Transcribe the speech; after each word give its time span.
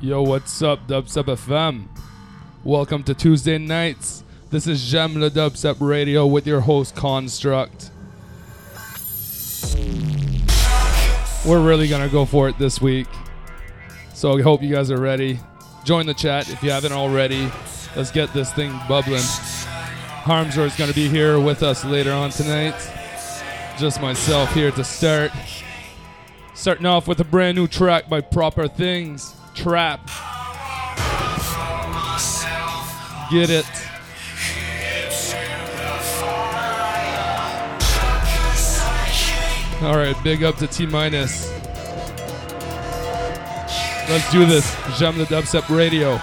Yo, 0.00 0.22
what's 0.22 0.62
up, 0.62 0.86
Dubstep 0.86 1.24
FM? 1.24 1.88
Welcome 2.62 3.02
to 3.02 3.14
Tuesday 3.14 3.58
nights. 3.58 4.22
This 4.48 4.68
is 4.68 4.80
J'aime 4.80 5.18
le 5.18 5.28
Dubstep 5.28 5.78
Radio 5.80 6.24
with 6.24 6.46
your 6.46 6.60
host 6.60 6.94
Construct. 6.94 7.90
We're 11.44 11.60
really 11.60 11.88
gonna 11.88 12.08
go 12.08 12.24
for 12.24 12.48
it 12.48 12.56
this 12.60 12.80
week, 12.80 13.08
so 14.14 14.38
I 14.38 14.42
hope 14.42 14.62
you 14.62 14.72
guys 14.72 14.92
are 14.92 15.00
ready. 15.00 15.40
Join 15.82 16.06
the 16.06 16.14
chat 16.14 16.48
if 16.48 16.62
you 16.62 16.70
haven't 16.70 16.92
already. 16.92 17.50
Let's 17.96 18.12
get 18.12 18.32
this 18.32 18.52
thing 18.52 18.70
bubbling. 18.88 19.18
Harmsor 20.22 20.64
is 20.64 20.76
gonna 20.76 20.92
be 20.92 21.08
here 21.08 21.40
with 21.40 21.64
us 21.64 21.84
later 21.84 22.12
on 22.12 22.30
tonight. 22.30 22.76
Just 23.76 24.00
myself 24.00 24.54
here 24.54 24.70
to 24.70 24.84
start. 24.84 25.32
Starting 26.54 26.86
off 26.86 27.08
with 27.08 27.18
a 27.18 27.24
brand 27.24 27.56
new 27.56 27.66
track 27.66 28.08
by 28.08 28.20
Proper 28.20 28.68
Things, 28.68 29.34
Trap. 29.58 30.00
Get 33.28 33.50
it. 33.50 33.66
All 39.82 39.96
right, 39.96 40.14
big 40.22 40.44
up 40.44 40.58
to 40.58 40.68
T 40.68 40.86
minus. 40.86 41.50
Let's 44.08 44.30
do 44.30 44.46
this. 44.46 44.76
J'aime 44.96 45.18
le 45.18 45.26
Dubstep 45.26 45.68
Radio. 45.68 46.20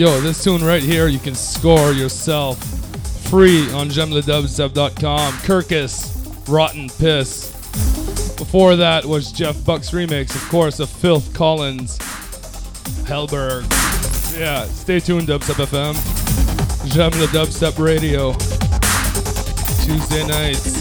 Yo, 0.00 0.18
this 0.22 0.42
tune 0.42 0.64
right 0.64 0.82
here, 0.82 1.08
you 1.08 1.18
can 1.18 1.34
score 1.34 1.92
yourself 1.92 2.58
free 3.28 3.70
on 3.72 3.90
jemledubstep.com. 3.90 5.32
Kirkus, 5.42 6.48
Rotten 6.48 6.88
Piss. 6.88 7.50
Before 8.38 8.76
that 8.76 9.04
was 9.04 9.30
Jeff 9.30 9.62
Buck's 9.66 9.90
remix, 9.90 10.34
of 10.34 10.48
course, 10.48 10.80
of 10.80 10.88
Filth 10.88 11.34
Collins, 11.34 11.98
Hellberg. 13.04 13.70
Yeah, 14.38 14.64
stay 14.64 15.00
tuned, 15.00 15.28
Dubstep 15.28 15.66
FM. 15.66 15.94
J'aime 16.90 17.20
le 17.20 17.26
Dubstep 17.26 17.78
Radio. 17.78 18.32
Tuesday 19.84 20.26
nights. 20.26 20.79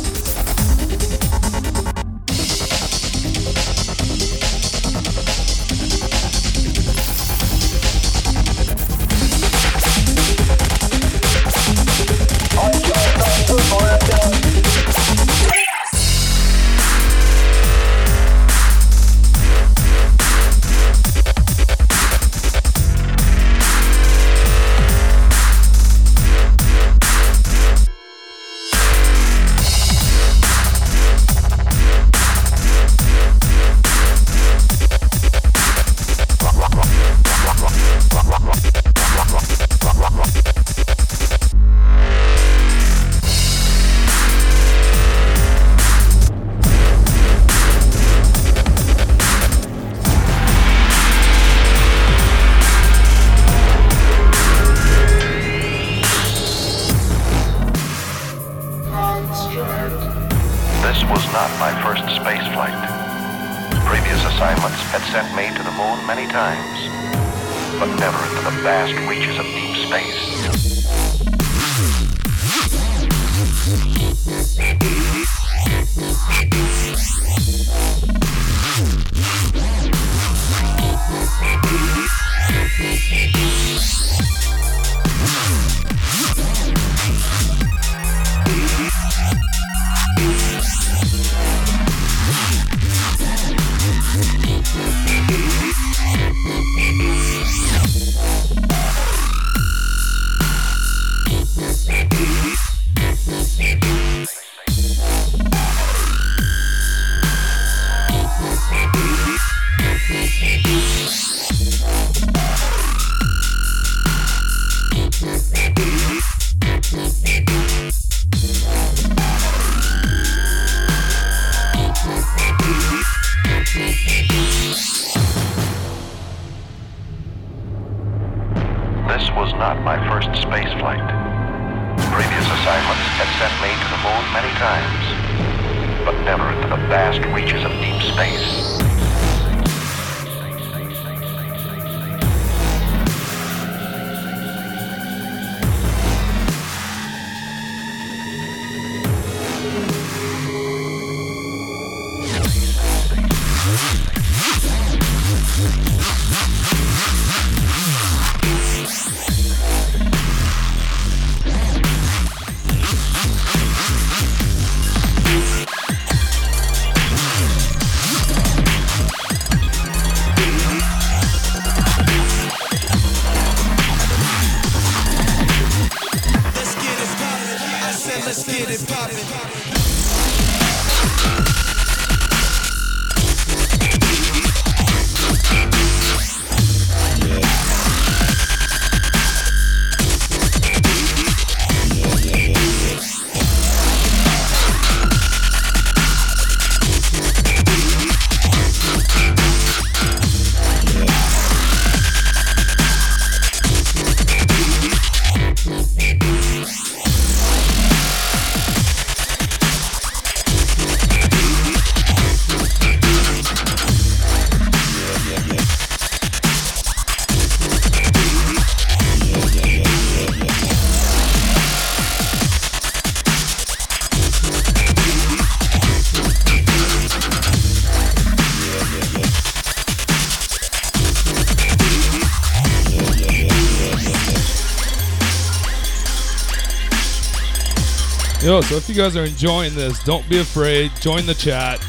So 238.62 238.76
if 238.76 238.90
you 238.90 238.96
guys 238.96 239.16
are 239.16 239.26
enjoying 239.26 239.74
this, 239.74 240.04
don't 240.04 240.28
be 240.30 240.40
afraid. 240.40 240.92
Join 241.00 241.26
the 241.26 241.34
chat. 241.34 241.80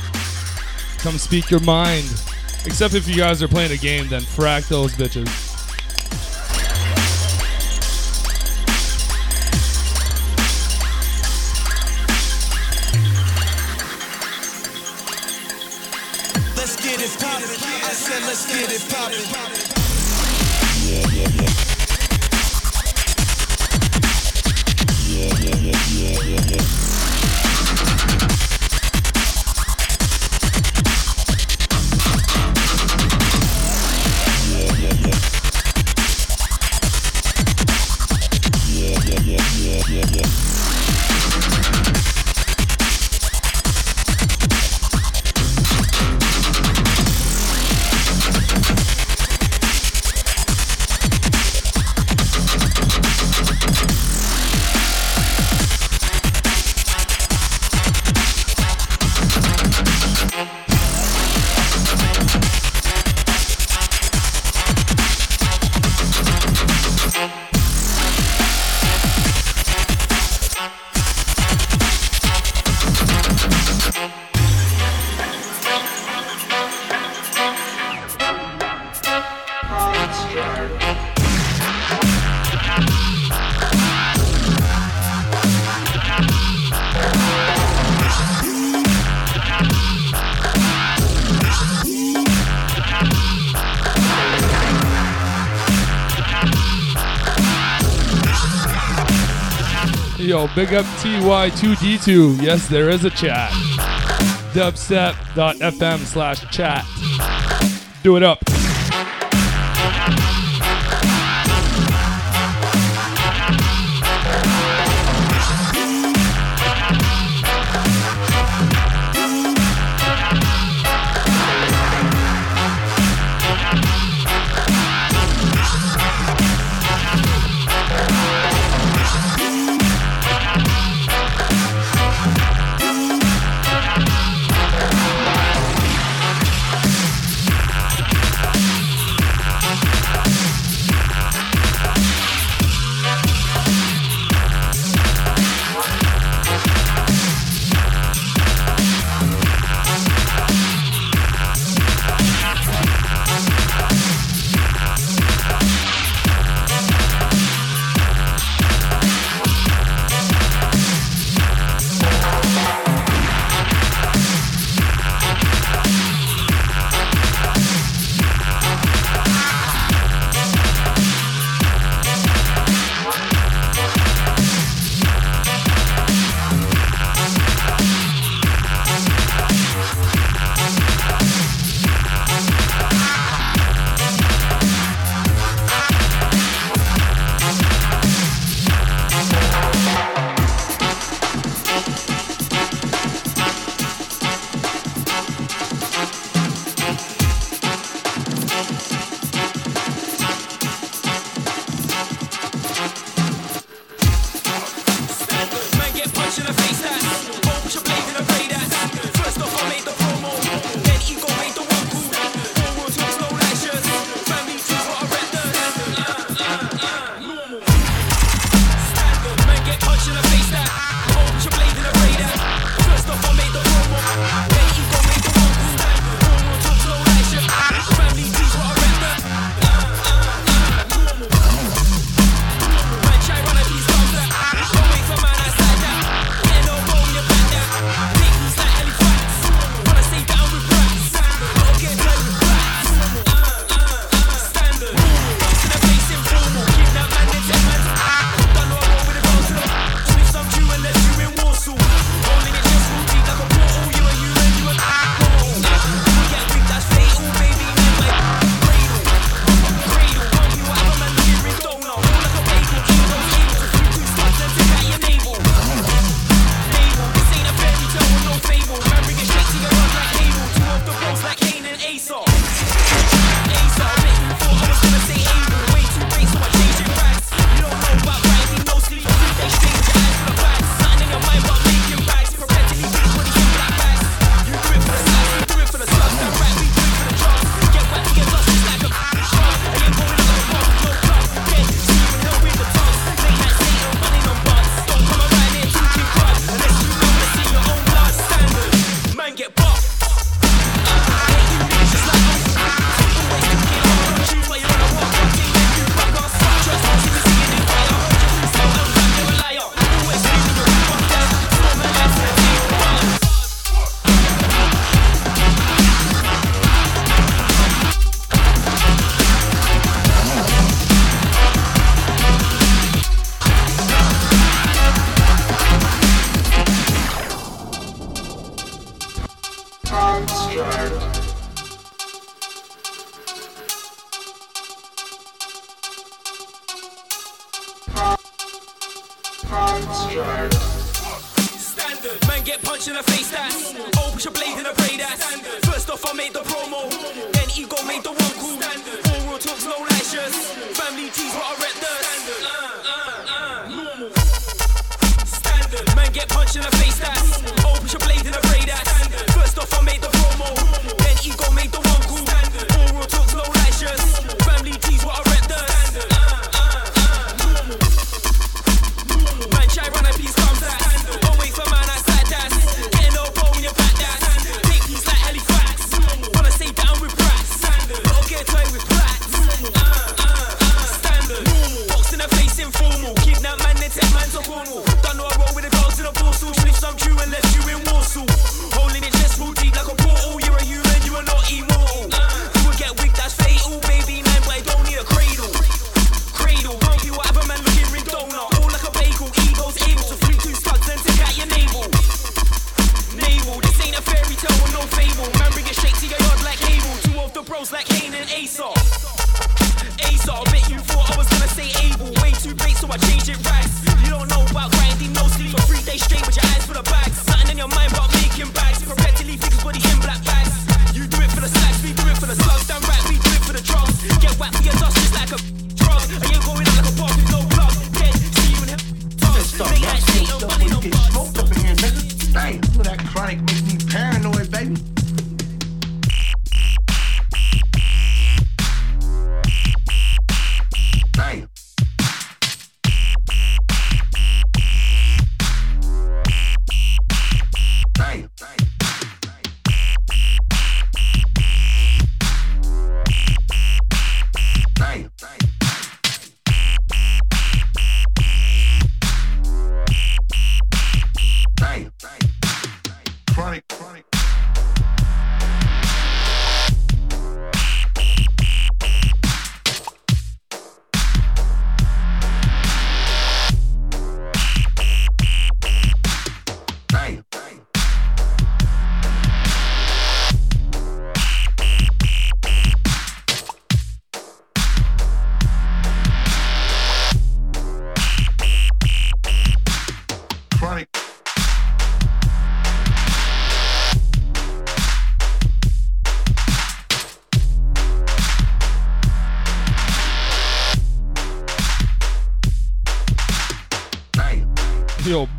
Come 0.98 1.18
speak 1.18 1.50
your 1.50 1.60
mind. 1.60 2.04
Except 2.64 2.94
if 2.94 3.08
you 3.08 3.16
guys 3.16 3.42
are 3.42 3.48
playing 3.48 3.72
a 3.72 3.76
game, 3.76 4.08
then 4.08 4.22
frack 4.22 4.68
those 4.68 4.92
bitches. 4.92 5.49
Yo, 100.30 100.46
big 100.54 100.72
up 100.74 100.84
TY2D2. 101.02 102.40
Yes, 102.40 102.68
there 102.68 102.88
is 102.88 103.04
a 103.04 103.10
chat. 103.10 103.50
Dubstep.fm 104.52 105.98
slash 105.98 106.48
chat. 106.52 106.84
Do 108.04 108.16
it 108.16 108.22
up. 108.22 108.49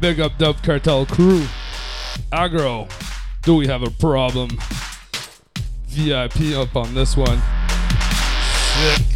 Big 0.01 0.19
up 0.19 0.35
Dub 0.39 0.61
Cartel 0.63 1.05
crew. 1.05 1.45
Agro, 2.31 2.87
do 3.43 3.55
we 3.55 3.67
have 3.67 3.83
a 3.83 3.91
problem? 3.91 4.49
VIP 5.87 6.57
up 6.57 6.75
on 6.75 6.95
this 6.95 7.15
one. 7.15 7.39
Sick. 8.95 9.11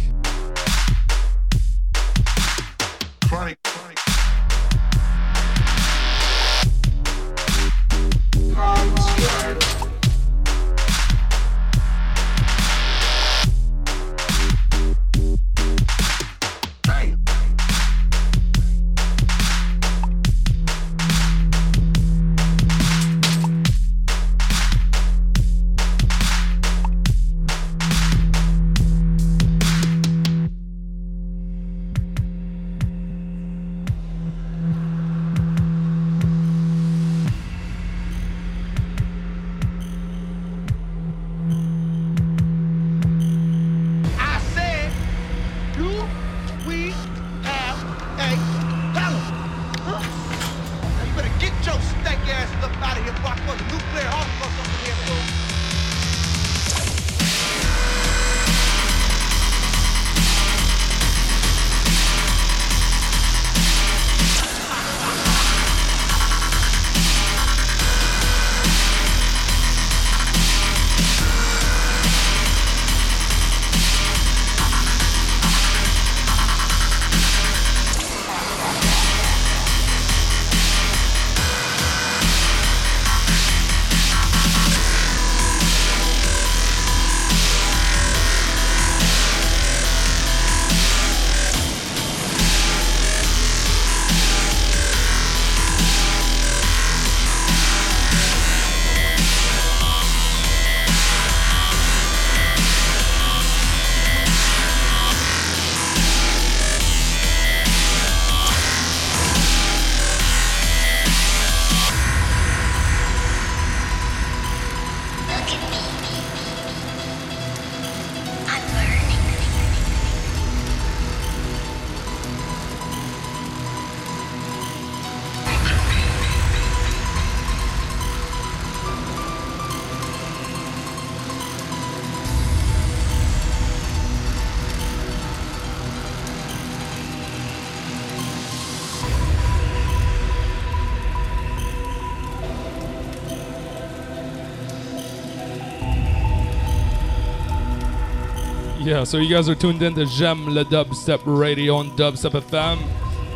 So 149.06 149.18
you 149.18 149.32
guys 149.32 149.48
are 149.48 149.54
tuned 149.54 149.82
in 149.82 149.94
to 149.94 150.04
J'aime 150.04 150.48
le 150.52 150.64
Dubstep 150.64 151.20
Radio 151.24 151.76
on 151.76 151.90
Dubstep 151.90 152.32
FM. 152.32 152.84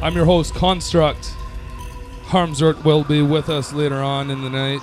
I'm 0.03 0.17
your 0.17 0.25
host, 0.25 0.53
Construct. 0.53 1.33
Harmsworth 2.25 2.85
will 2.85 3.05
be 3.05 3.23
with 3.23 3.49
us 3.49 3.73
later 3.73 4.03
on 4.03 4.33
in 4.33 4.43
the 4.43 4.51
night. 4.51 4.83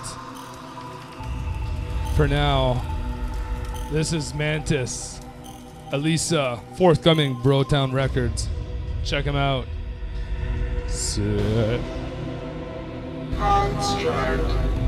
For 2.15 2.25
now, 2.25 2.81
this 3.91 4.13
is 4.13 4.33
Mantis, 4.33 5.19
Elisa, 5.91 6.61
forthcoming 6.77 7.35
Brotown 7.35 7.91
Records. 7.91 8.47
Check 9.03 9.25
them 9.25 9.35
out. 9.35 9.67
Sick. 10.87 11.81
Thank 13.33 14.86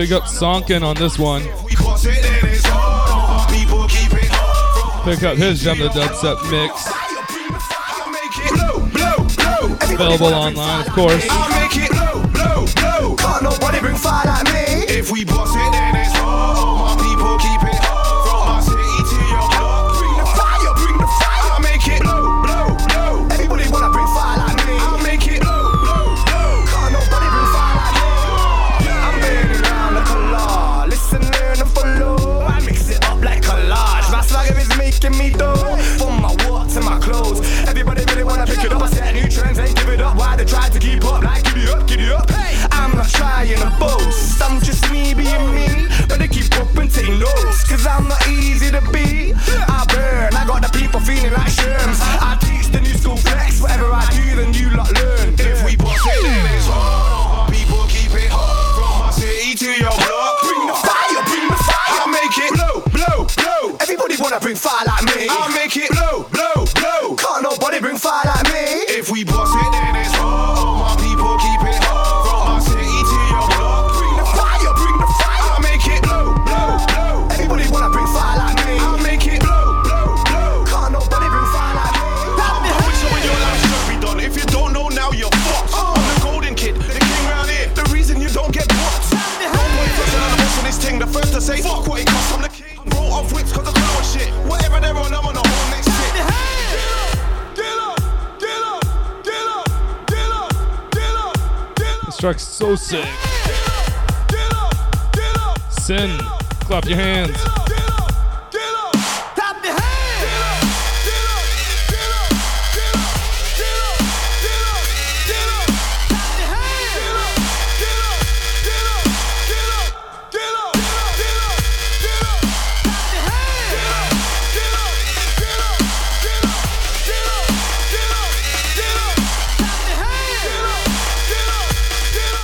Big 0.00 0.12
up 0.14 0.26
Sonkin 0.26 0.82
on 0.82 0.96
this 0.96 1.18
one. 1.18 1.42
Pick 1.42 1.52
up 5.22 5.36
his 5.36 5.62
Jump 5.62 5.80
the 5.80 5.90
Dubstep 5.92 6.40
mix. 6.50 6.88
Available 9.92 10.32
online, 10.32 10.86
of 10.86 10.92
course. 10.94 11.22
If 14.88 15.10
we 15.12 15.26
track's 102.20 102.46
so 102.46 102.76
sick. 102.76 103.08
Sin, 105.70 106.18
clap 106.66 106.84
your 106.84 106.98
hands. 106.98 107.59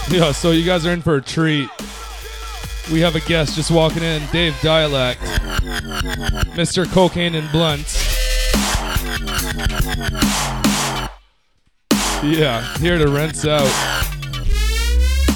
Yeah, 0.09 0.31
so 0.33 0.53
you 0.53 0.64
guys 0.64 0.87
are 0.87 0.92
in 0.92 1.03
for 1.03 1.16
a 1.16 1.23
treat. 1.23 1.69
We 2.92 3.01
have 3.01 3.16
a 3.16 3.21
guest 3.21 3.57
just 3.57 3.73
walking 3.73 4.05
in, 4.05 4.23
Dave 4.31 4.55
Dialect, 4.62 5.21
Mr. 6.55 6.90
Cocaine 6.90 7.35
and 7.35 7.51
Blunts. 7.51 8.05
Yeah, 12.23 12.62
here 12.79 12.99
to 12.99 13.09
rinse 13.09 13.45
out. 13.45 13.66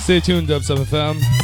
Stay 0.02 0.20
tuned, 0.20 0.48
Dubstep 0.48 0.84
FM. 0.86 1.39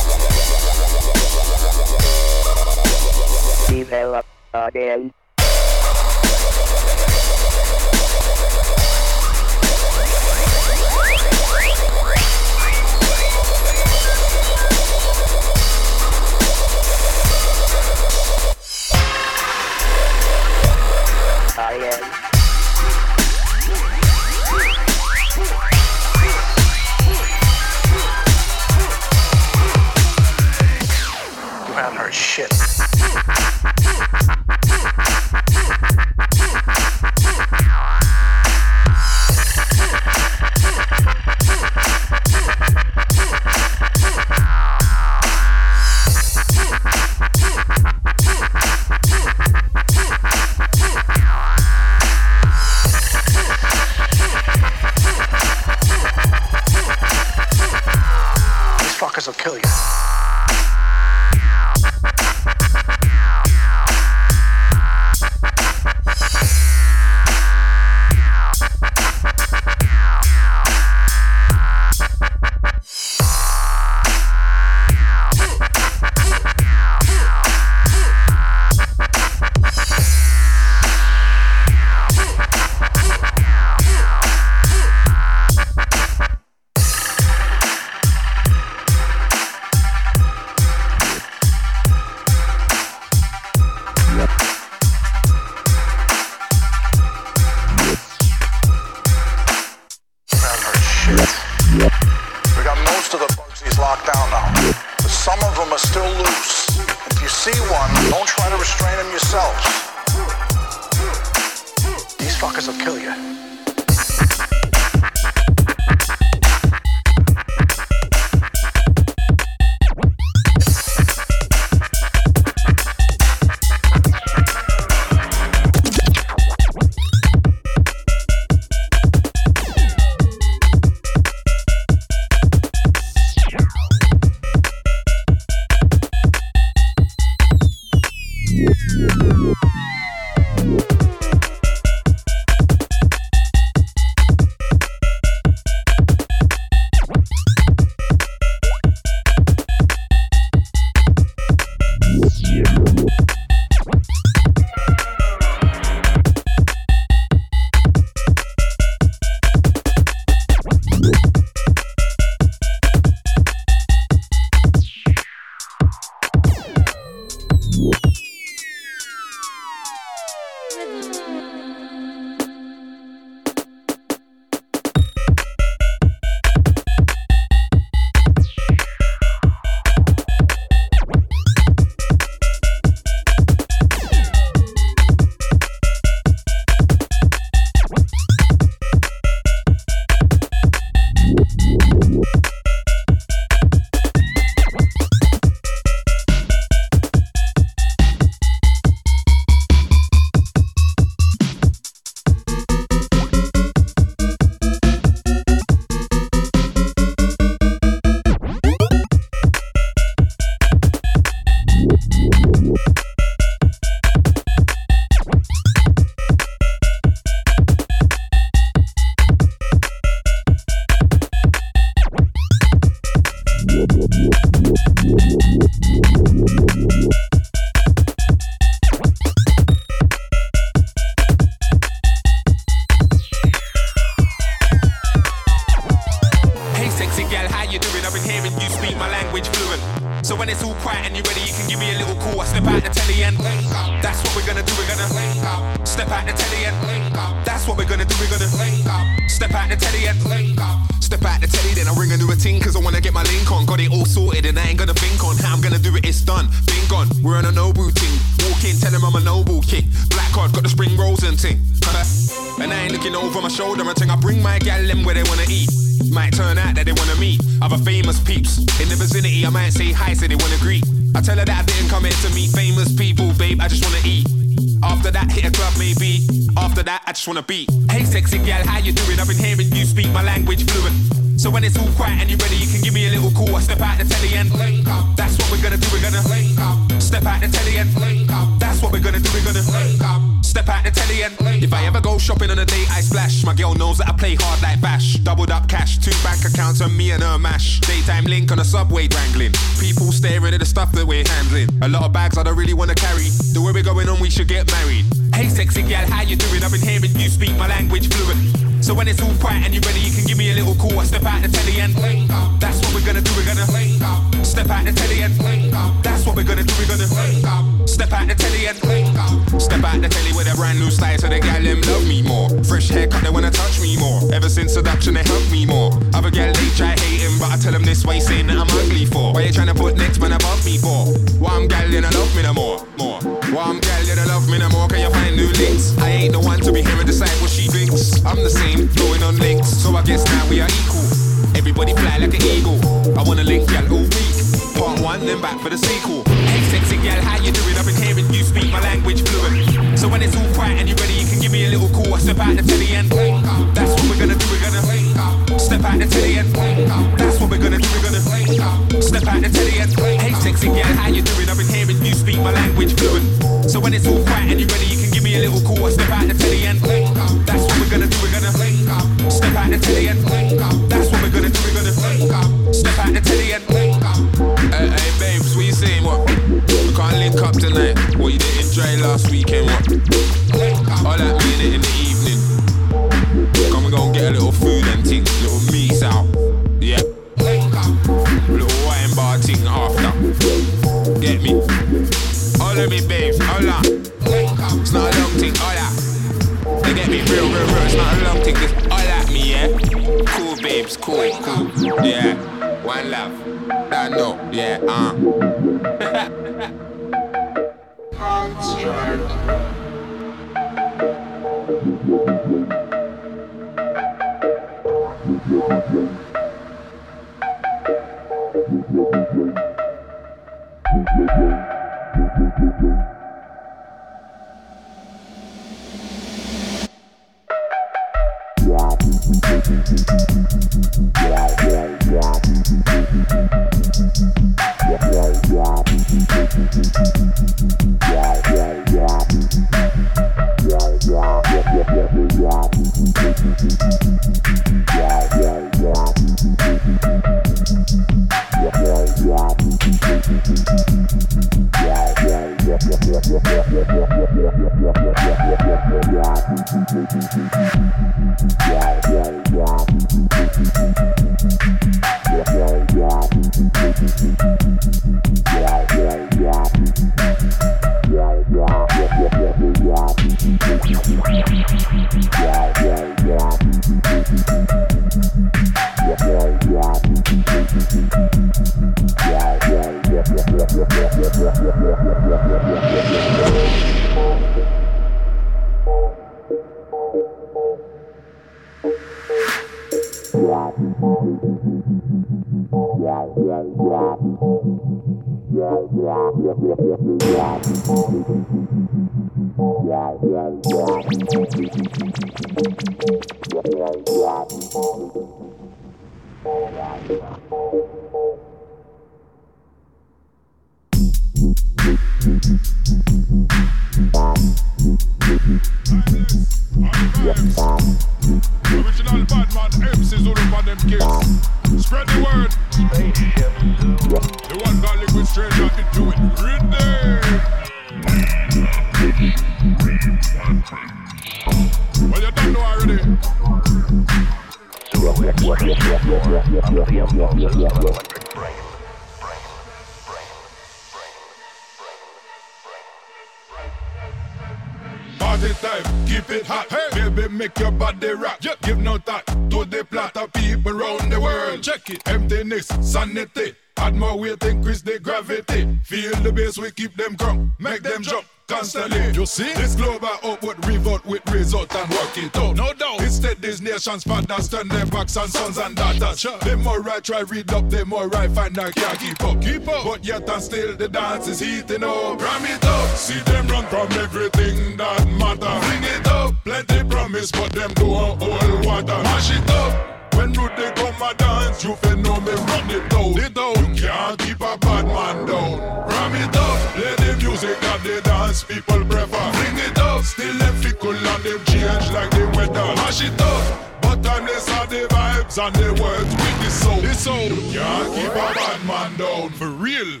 See? 559.36 559.52
This 559.54 559.74
global 559.74 560.16
output 560.24 560.56
revolt 560.66 561.04
with 561.04 561.28
result 561.30 561.74
and 561.74 561.90
work 561.90 562.16
it 562.16 562.36
out. 562.36 562.56
No 562.56 562.72
doubt. 562.72 563.00
Instead, 563.00 563.40
these 563.42 563.60
nations 563.60 564.04
fathers 564.04 564.48
turn 564.48 564.68
their 564.68 564.86
backs 564.86 565.16
on 565.16 565.28
sons 565.28 565.58
and 565.58 565.76
daughters. 565.76 566.20
Sure. 566.20 566.38
The 566.38 566.56
more 566.56 566.88
I 566.88 567.00
try 567.00 567.20
read 567.20 567.52
up, 567.52 567.68
the 567.68 567.84
more 567.84 568.14
I 568.16 568.28
find 568.28 568.58
I 568.58 568.70
can't 568.70 568.98
keep 568.98 569.22
up. 569.22 569.40
Keep 569.42 569.68
up. 569.68 569.84
But 569.84 570.04
yet 570.04 570.28
and 570.28 570.42
still 570.42 570.76
the 570.76 570.88
dance 570.88 571.28
is 571.28 571.40
heating 571.40 571.84
up. 571.84 572.20
Ram 572.20 572.44
it 572.46 572.64
up. 572.64 572.88
See 572.96 573.20
them 573.30 573.46
run 573.48 573.66
from 573.66 573.92
everything 574.04 574.76
that 574.78 575.06
matter. 575.20 575.54
Bring 575.66 575.84
it 575.84 576.06
up. 576.06 576.34
Plenty 576.44 576.84
promise, 576.84 577.30
but 577.30 577.52
them 577.52 577.72
do 577.74 577.84
a 577.84 578.16
whole 578.20 578.66
water. 578.66 579.02
Mash 579.02 579.30
it 579.30 579.50
up. 579.50 580.14
When 580.14 580.32
Rudy 580.32 580.70
come 580.76 581.02
a 581.02 581.14
dance, 581.14 581.62
you 581.62 581.74
feel 581.76 581.96
know 581.98 582.20
me 582.20 582.32
run 582.32 582.70
it 582.70 582.88
down. 582.88 583.18
It 583.24 583.34
down. 583.34 583.74
You 583.74 583.82
can't 583.82 584.18
keep 584.18 584.40
a 584.40 584.56
bad 584.56 584.86
man 584.86 585.26
down. 585.26 585.60
Ram 585.88 586.14
it 586.14 586.36
up. 586.36 586.58
Play 586.74 586.94
the 586.96 587.16
music 587.18 587.60
that 587.60 587.82
the 587.82 588.00
dance 588.00 588.42
people 588.44 588.75
prefer. 589.06 589.32
Bring 589.32 589.58
it 589.58 589.78
up. 589.78 590.04
Still 590.04 590.38
them 590.38 590.54
fickle 590.56 590.90
and 590.90 591.24
them 591.24 591.44
change 591.46 591.90
like 591.92 592.10
the 592.10 592.26
weather. 592.36 592.74
Mash 592.76 593.02
it 593.02 593.20
up. 593.20 593.82
But 593.82 594.06
honest 594.06 594.50
are 594.50 594.66
the 594.66 594.86
vibes 594.88 595.38
and 595.44 595.54
the 595.56 595.82
words 595.82 596.10
with 596.10 596.38
the 596.44 596.50
soul. 596.50 596.80
The 596.80 596.94
soul. 596.94 597.28
Can't 597.52 597.94
keep 597.94 598.10
a 598.10 598.14
bad 598.14 598.66
man 598.66 598.96
down. 598.96 599.30
For 599.30 599.48
real. 599.48 600.00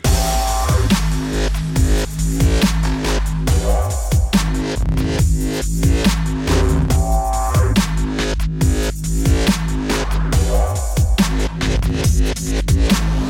I 12.88 13.25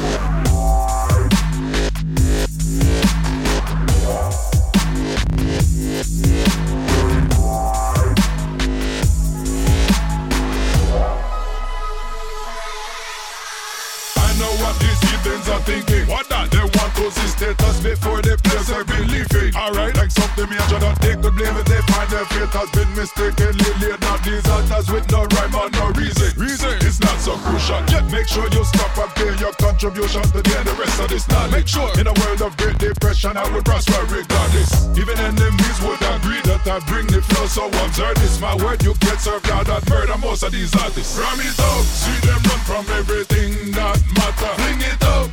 thinking. 15.66 16.06
What 16.06 16.30
that? 16.30 16.50
They 16.54 16.62
want 16.62 16.92
to 16.96 17.10
see 17.10 17.28
status 17.34 17.82
before 17.82 18.22
they 18.22 18.36
place 18.38 18.70
their 18.70 18.86
belief 18.86 19.28
in. 19.34 19.50
Alright, 19.58 19.98
like 19.98 20.10
something 20.14 20.48
major 20.48 20.78
don't 20.78 20.96
take 21.02 21.20
the 21.20 21.30
blame 21.34 21.56
if 21.58 21.66
they 21.66 21.82
find 21.90 22.08
their 22.08 22.24
fate 22.30 22.54
has 22.54 22.70
been 22.70 22.88
mistakenly 22.94 23.70
laid 23.82 24.00
out 24.06 24.22
these 24.22 24.46
altars 24.46 24.88
with 24.88 25.04
no 25.10 25.26
rhyme 25.34 25.54
or 25.58 25.68
no 25.74 25.90
reason. 25.98 26.30
Reason 26.38 26.72
it's 26.86 27.02
not 27.02 27.18
so 27.18 27.34
crucial. 27.42 27.82
Yet 27.90 28.06
make 28.14 28.30
sure 28.30 28.46
you 28.54 28.62
stop 28.64 28.94
and 28.96 29.10
pay 29.18 29.34
your 29.42 29.52
contribution 29.58 30.22
to 30.30 30.40
the 30.40 30.54
end 30.54 30.66
the 30.70 30.74
rest 30.78 30.96
of 31.02 31.10
this 31.10 31.26
knowledge. 31.28 31.52
Make 31.52 31.68
sure 31.68 31.90
in 31.98 32.06
a 32.06 32.14
world 32.22 32.40
of 32.40 32.56
great 32.56 32.78
depression 32.78 33.36
I 33.36 33.44
would 33.50 33.64
prosper 33.66 34.00
regardless. 34.06 34.70
Even 34.94 35.18
enemies 35.18 35.78
would 35.82 36.00
agree 36.14 36.40
that 36.46 36.62
I 36.64 36.78
bring 36.86 37.10
the 37.10 37.20
flow. 37.20 37.46
So 37.50 37.66
observe 37.66 38.16
this, 38.22 38.40
my 38.40 38.54
word, 38.62 38.82
you 38.82 38.94
get 39.02 39.18
served 39.18 39.50
out 39.50 39.66
that 39.66 39.88
murder 39.90 40.16
most 40.18 40.42
of 40.42 40.52
these 40.52 40.74
artists. 40.78 41.18
Ram 41.18 41.40
it 41.40 41.58
up, 41.58 41.82
see 41.84 42.16
them 42.26 42.40
run 42.46 42.60
from 42.62 42.84
everything 42.94 43.72
that 43.72 43.98
matter. 44.14 44.52
Bring 44.62 44.80
it 44.80 45.02
up, 45.02 45.30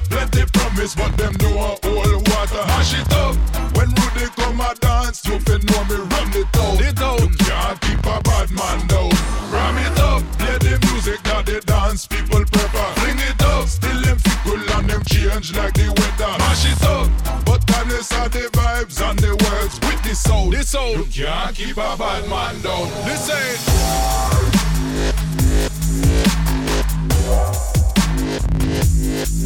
promise. 0.63 0.95
miss, 0.95 0.95
but 0.95 1.17
them 1.17 1.33
know 1.41 1.57
a 1.57 1.77
whole 1.83 2.21
water. 2.31 2.63
Mash 2.67 2.93
it 2.99 3.13
up. 3.13 3.35
When 3.75 3.89
Rudy 3.89 4.27
come 4.35 4.61
a 4.61 4.73
dance, 4.75 5.25
you 5.25 5.39
fin 5.39 5.61
know 5.67 5.83
me 5.85 5.95
run 5.95 6.31
the 6.31 6.43
town. 6.51 6.77
The 6.77 6.93
town. 6.95 7.19
You 7.19 7.29
can't 7.45 7.81
keep 7.81 7.99
a 7.99 8.21
bad 8.21 8.51
man 8.51 8.87
down. 8.87 9.11
Ram 9.51 9.77
it 9.77 9.99
up. 9.99 10.21
Play 10.39 10.57
the 10.57 10.79
music 10.87 11.21
that 11.23 11.45
the 11.45 11.61
dance 11.61 12.07
people 12.07 12.43
prefer. 12.45 12.89
Fling 13.01 13.19
it 13.19 13.41
up. 13.43 13.67
Still 13.67 14.01
them 14.01 14.17
fickle 14.17 14.77
and 14.77 14.89
them 14.89 15.03
change 15.05 15.55
like 15.55 15.73
the 15.73 15.87
weather. 15.89 16.37
Mash 16.39 16.65
it 16.71 16.83
up. 16.83 17.09
But 17.45 17.65
timeless 17.67 18.11
are 18.13 18.29
the 18.29 18.49
vibes 18.53 19.01
and 19.01 19.19
the 19.19 19.35
words 19.45 19.79
with 19.81 20.01
the 20.03 20.15
soul. 20.15 20.49
The 20.51 20.63
soul. 20.63 20.97
You 20.97 21.05
can't 21.05 21.55
keep 21.55 21.77
a 21.77 21.95
bad 21.97 22.29
man 22.29 22.61
down. 22.61 22.89
Listen. 23.05 23.83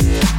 Where 0.07 0.36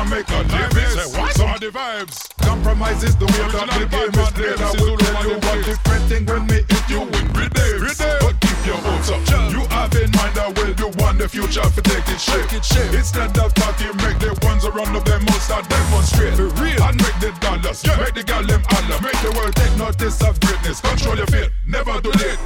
can't 0.00 0.10
make 0.10 0.28
a 0.30 0.44
difference. 0.44 1.16
What? 1.16 1.34
Some 1.34 1.50
of 1.50 1.60
the 1.60 1.68
vibes. 1.68 2.28
Compromise 2.40 3.04
is 3.04 3.16
the 3.16 3.26
way 3.26 3.44
that 3.52 3.68
the 3.76 3.86
game 3.86 4.14
is 4.16 4.30
played. 4.32 4.60
I 4.60 4.70
will 4.80 4.96
tell 4.96 5.24
you 5.28 5.36
one 5.36 5.62
different 5.62 6.04
thing 6.08 6.24
when 6.26 6.46
me 6.46 6.64
hit 6.68 6.84
you 6.88 7.00
with 7.04 7.28
redeems. 7.36 7.98
But 7.98 8.40
keep 8.40 8.60
your 8.64 8.80
hopes 8.80 9.10
up. 9.10 9.20
You 9.52 9.60
have 9.68 9.92
in 9.94 10.10
mind 10.16 10.34
that 10.36 10.52
will 10.56 10.72
you 10.72 10.88
want 10.96 11.18
the 11.18 11.28
future 11.28 11.64
for 11.68 11.82
take 11.82 12.08
it 12.08 12.20
shape. 12.20 12.92
Instead 12.94 13.36
of 13.38 13.52
talking, 13.54 13.92
make 14.00 14.18
the 14.20 14.32
ones 14.42 14.64
around 14.64 14.96
of 14.96 15.04
them 15.04 15.24
most 15.24 15.44
start 15.44 15.68
demonstrate. 15.68 16.34
For 16.34 16.48
real. 16.60 16.80
And 16.80 16.96
make 16.96 17.18
the 17.20 17.30
dollars. 17.40 17.84
Make 17.84 18.14
the 18.14 18.24
gal 18.24 18.44
them 18.44 18.62
holler. 18.68 19.00
Make 19.04 19.20
the 19.20 19.32
world 19.36 19.54
take 19.56 19.76
notice 19.76 20.22
of 20.24 20.40
greatness. 20.40 20.80
Control 20.80 21.16
your 21.16 21.26
fate. 21.26 21.50
Never 21.66 22.00
too 22.00 22.14
late. 22.16 22.40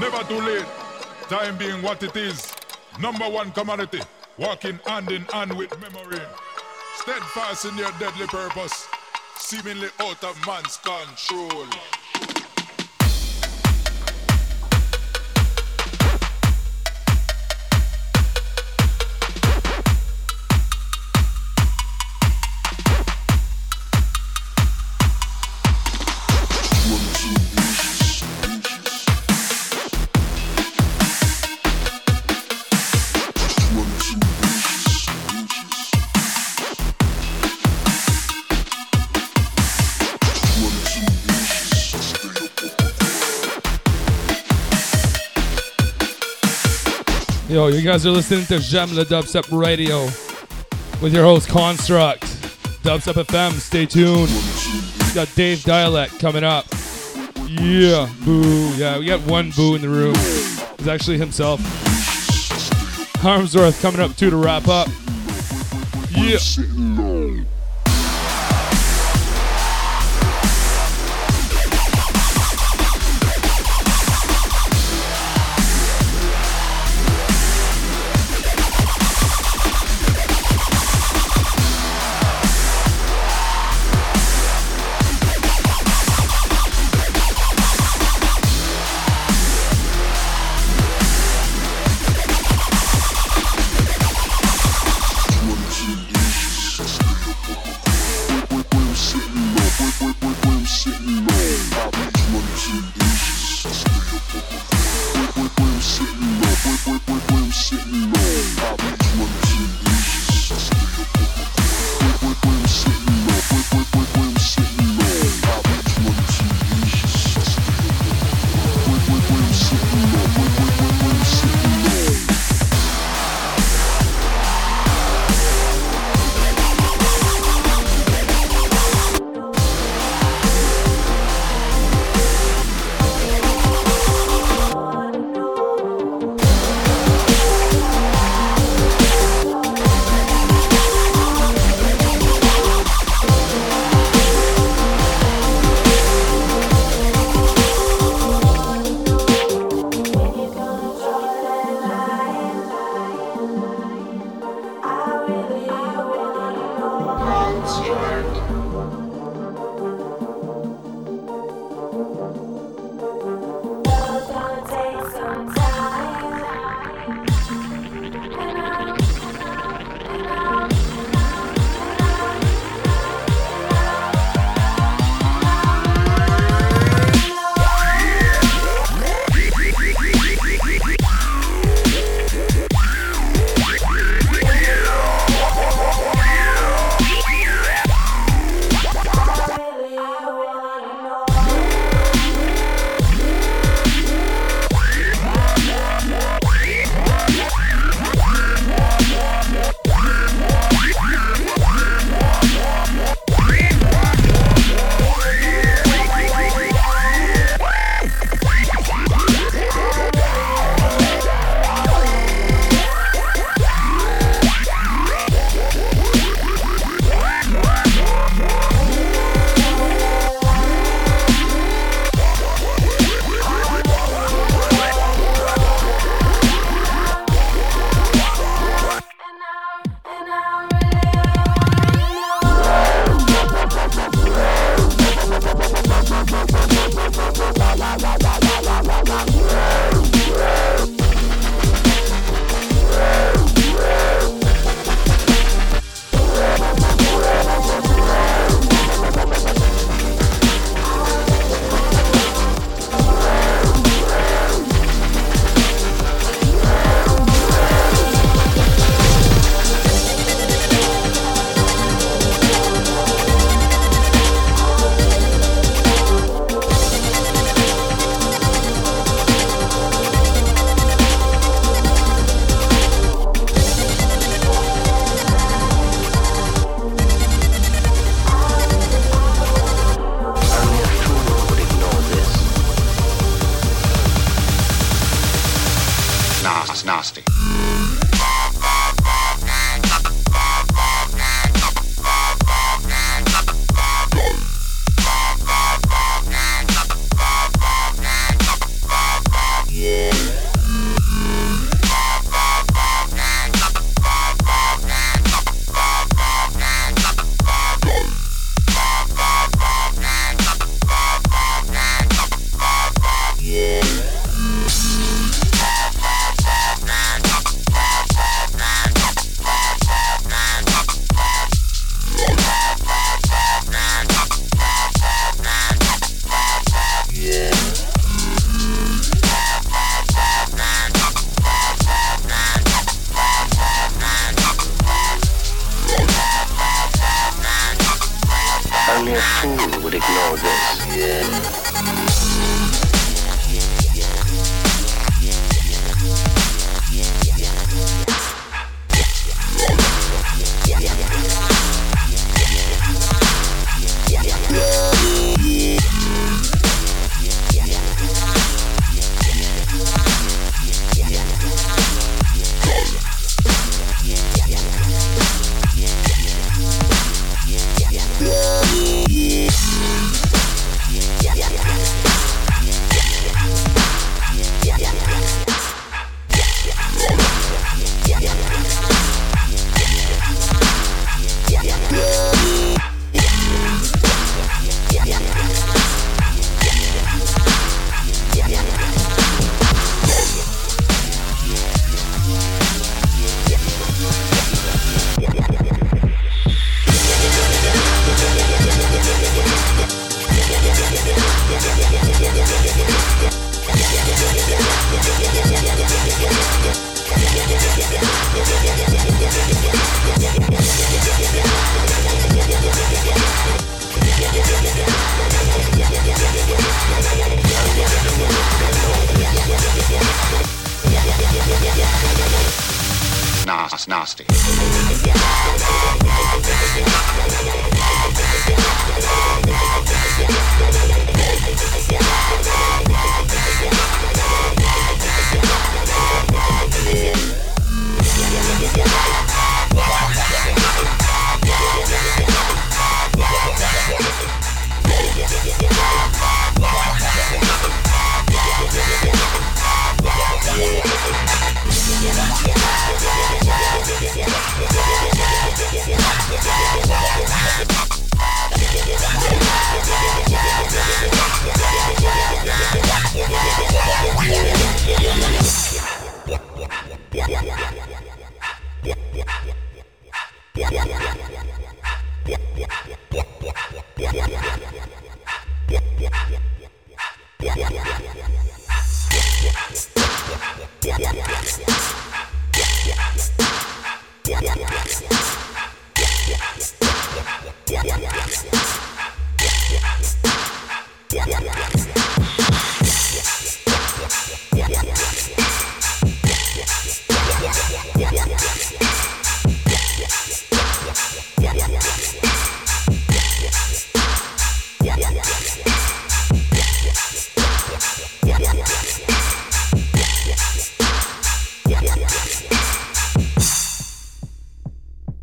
Never 0.00 0.20
too 0.28 0.40
late. 0.44 0.68
Time 1.28 1.56
being 1.56 1.80
what 1.82 2.02
it 2.02 2.16
is. 2.16 2.52
Number 3.00 3.28
one 3.28 3.50
commodity. 3.52 4.00
Walking 4.38 4.78
hand 4.86 5.10
in 5.10 5.22
hand 5.22 5.52
with 5.56 5.70
memory. 5.80 6.24
Steadfast 6.94 7.64
in 7.64 7.76
your 7.76 7.90
deadly 7.98 8.26
purpose. 8.28 8.86
Seemingly 9.36 9.88
out 9.98 10.22
of 10.22 10.46
man's 10.46 10.76
control. 10.76 11.66
Yo, 47.58 47.66
you 47.66 47.82
guys 47.82 48.06
are 48.06 48.12
listening 48.12 48.46
to 48.46 48.60
J'aime 48.60 48.94
le 48.94 49.04
Dubstep 49.04 49.50
Radio 49.50 50.04
with 51.02 51.12
your 51.12 51.24
host 51.24 51.48
Construct. 51.48 52.22
Dubstep 52.84 53.14
FM, 53.14 53.50
stay 53.54 53.84
tuned. 53.84 54.30
We 55.08 55.12
got 55.12 55.28
Dave 55.34 55.64
Dialect 55.64 56.20
coming 56.20 56.44
up. 56.44 56.66
Yeah, 57.48 58.08
boo. 58.24 58.72
Yeah, 58.76 59.00
we 59.00 59.06
got 59.06 59.26
one 59.26 59.50
boo 59.56 59.74
in 59.74 59.82
the 59.82 59.88
room. 59.88 60.14
It's 60.14 60.86
actually 60.86 61.18
himself. 61.18 61.58
Harmsworth 63.22 63.82
coming 63.82 64.02
up 64.02 64.14
too 64.14 64.30
to 64.30 64.36
wrap 64.36 64.68
up. 64.68 64.86
Yeah. 66.10 66.38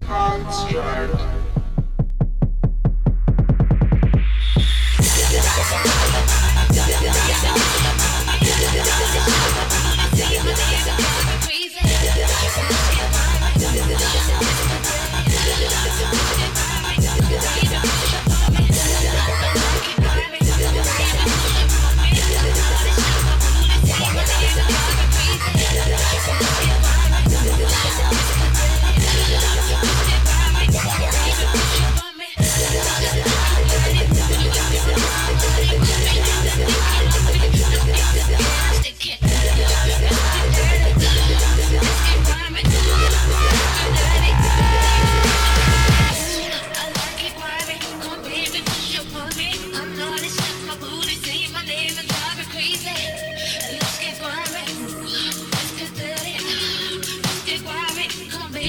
Construct. 0.08 1.35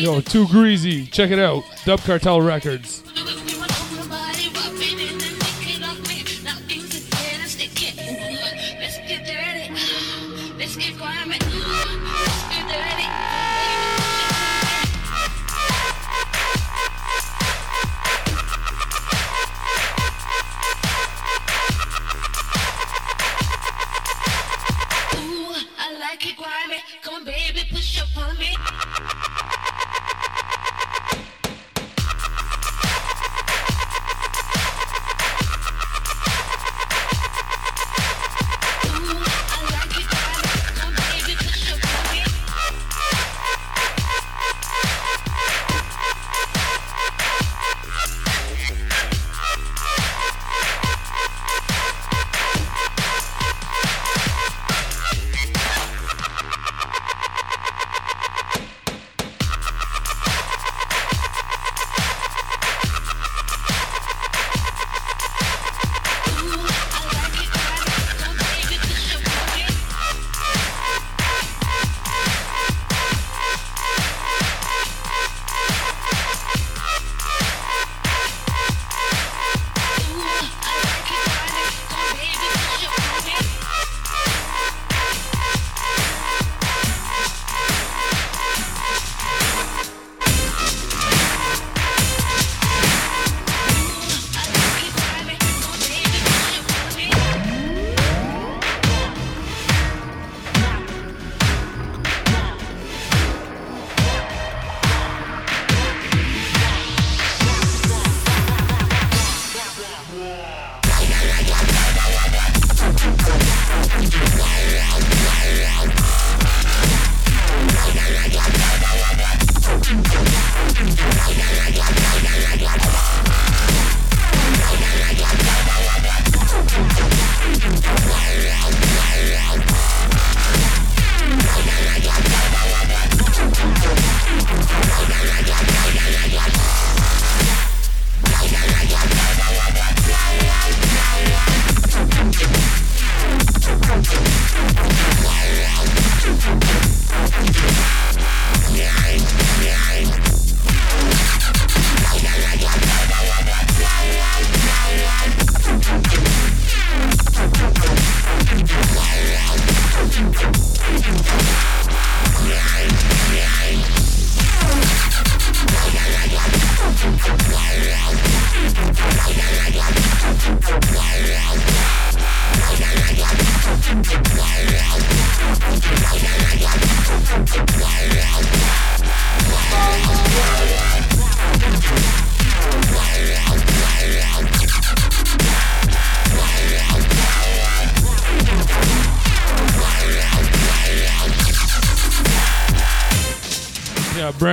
Yo, 0.07 0.21
too 0.21 0.47
greasy. 0.47 1.05
Check 1.05 1.33
it 1.33 1.41
out. 1.41 1.65
Dub 1.85 1.99
Cartel 1.99 2.41
Records. 2.41 2.96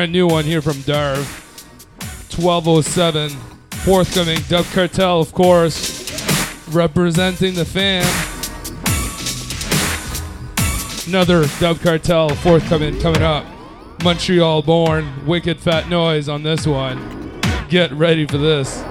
brand 0.04 0.12
new 0.12 0.28
one 0.28 0.43
here 0.43 0.62
from 0.62 0.74
Derv. 0.84 1.24
1207. 2.38 3.30
Forthcoming. 3.86 4.38
Dub 4.49 4.66
Cartel, 4.74 5.22
of 5.22 5.32
course. 5.32 6.12
Representing 6.68 7.54
the 7.54 7.64
fam. 7.64 8.04
Another 11.08 11.45
Dub 11.62 11.80
Cartel 11.80 12.28
forthcoming 12.36 12.99
coming 12.99 13.22
up. 13.22 13.45
Montreal 14.04 14.64
born. 14.64 15.26
Wicked 15.26 15.58
fat 15.62 15.88
noise 15.88 16.28
on 16.28 16.43
this 16.43 16.68
one. 16.68 17.39
Get 17.70 17.89
ready 17.93 18.28
for 18.28 18.38
this. 18.38 18.83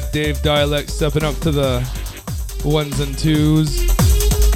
Got 0.00 0.12
Dave 0.12 0.40
Dialect 0.42 0.90
stepping 0.90 1.24
up 1.24 1.34
to 1.40 1.50
the 1.50 1.80
ones 2.64 3.00
and 3.00 3.18
twos. 3.18 3.90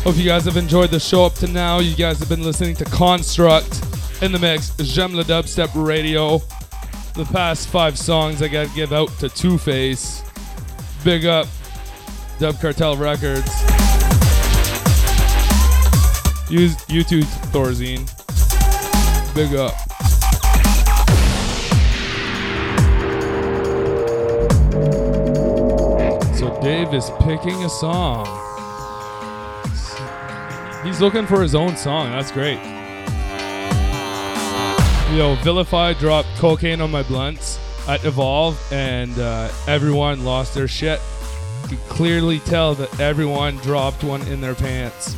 Hope 0.03 0.16
you 0.16 0.24
guys 0.24 0.45
have 0.45 0.57
enjoyed 0.57 0.90
the 0.90 1.01
show 1.01 1.24
up 1.24 1.34
to 1.36 1.47
now. 1.47 1.78
You 1.78 1.97
guys 1.97 2.18
have 2.18 2.28
been 2.28 2.43
listening 2.43 2.76
to 2.76 2.84
Construct 2.84 3.82
in 4.22 4.30
the 4.32 4.38
mix, 4.38 4.78
le 4.78 5.24
Dubstep 5.24 5.70
Radio. 5.74 6.38
The 7.14 7.24
past 7.32 7.68
five 7.68 7.99
songs 7.99 8.43
I 8.43 8.49
got 8.49 8.68
to 8.68 8.74
give 8.74 8.93
out 8.93 9.09
to 9.18 9.28
Two 9.28 9.59
Face. 9.59 10.22
Big 11.05 11.24
up 11.24 11.47
Dub 12.38 12.61
Cartel 12.61 12.97
Records. 12.97 13.51
Use 16.51 16.76
YouTube 16.86 17.26
Thorzine. 17.53 18.07
Big 19.34 19.55
up. 19.55 19.82
Dave 26.63 26.95
is 26.95 27.11
picking 27.23 27.65
a 27.65 27.69
song. 27.69 28.25
He's 30.85 31.01
looking 31.01 31.27
for 31.27 31.43
his 31.43 31.57
own 31.57 31.77
song. 31.77 32.13
That's 32.13 32.31
great. 32.31 32.61
Yo, 35.17 35.35
Vilify 35.43 35.95
dropped 35.95 36.29
cocaine 36.37 36.81
on 36.81 36.93
my 36.93 37.03
blunts 37.03 37.59
at 37.89 38.05
Evolve, 38.05 38.57
and 38.73 39.19
uh, 39.19 39.51
everyone 39.67 40.25
lost 40.25 40.55
their 40.55 40.69
shit. 40.69 41.01
You 41.65 41.77
could 41.77 41.89
clearly 41.89 42.39
tell 42.39 42.77
that 42.77 43.01
everyone 43.01 43.57
dropped 43.57 44.05
one 44.05 44.23
in 44.29 44.41
their 44.41 44.55
pants. 44.55 45.17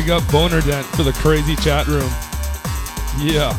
Big 0.00 0.08
up 0.08 0.26
Boner 0.32 0.62
Dent 0.62 0.86
for 0.96 1.02
the 1.02 1.12
crazy 1.12 1.54
chat 1.56 1.86
room. 1.86 2.10
Yeah. 3.18 3.52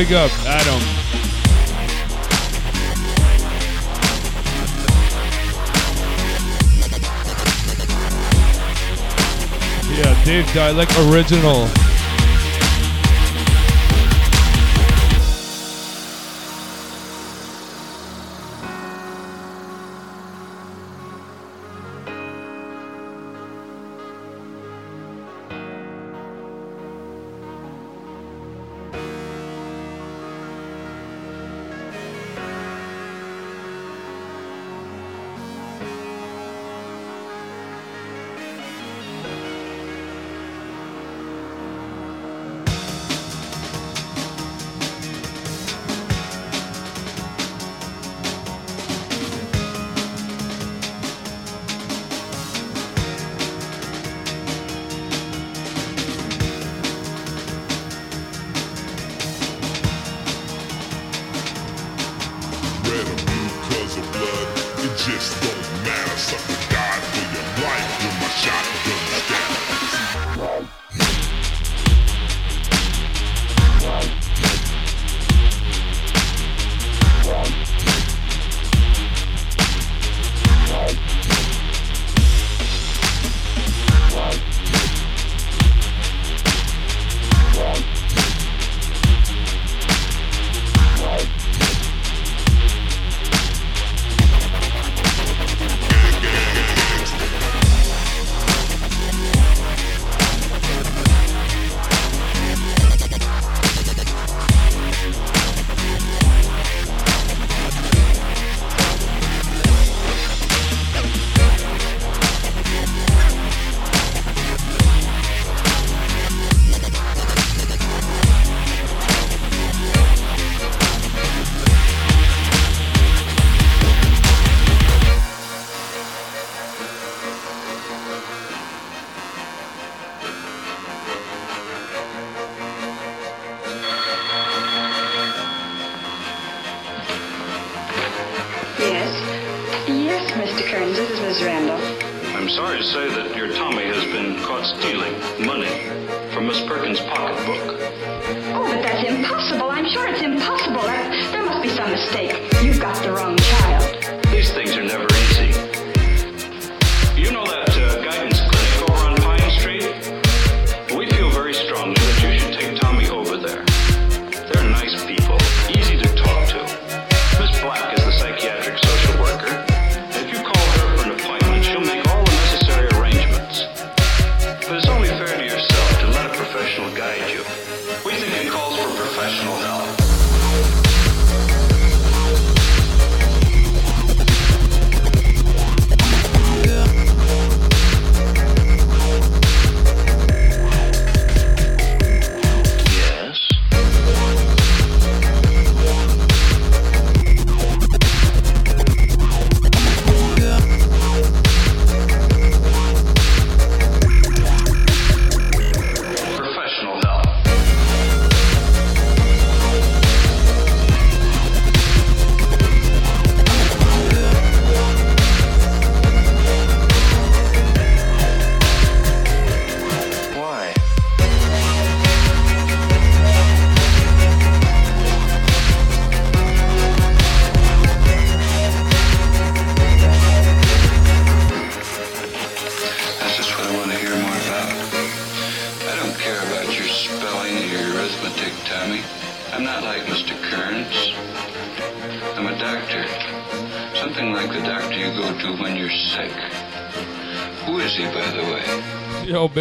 Big 0.00 0.14
up, 0.14 0.30
Adam. 0.46 0.80
Yeah, 9.94 10.24
Dave 10.24 10.50
Dialect 10.54 10.98
Original. 11.00 11.89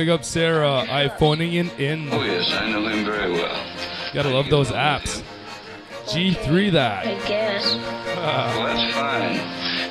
big 0.09 0.15
up 0.15 0.25
Sarah 0.25 0.85
iPhoning 0.89 1.53
in. 1.53 1.69
in. 1.77 2.11
Oh 2.11 2.23
yes, 2.23 2.51
I 2.51 2.71
know 2.71 2.87
him 2.87 3.05
very 3.05 3.31
well. 3.31 3.63
Gotta 4.11 4.29
love 4.29 4.49
those 4.49 4.69
apps. 4.71 5.21
G3 6.05 6.71
that. 6.71 7.05
I 7.05 7.27
guess. 7.27 7.75
Uh, 7.75 8.53
well, 8.57 8.65
that's 8.65 8.93
fine. 8.95 9.37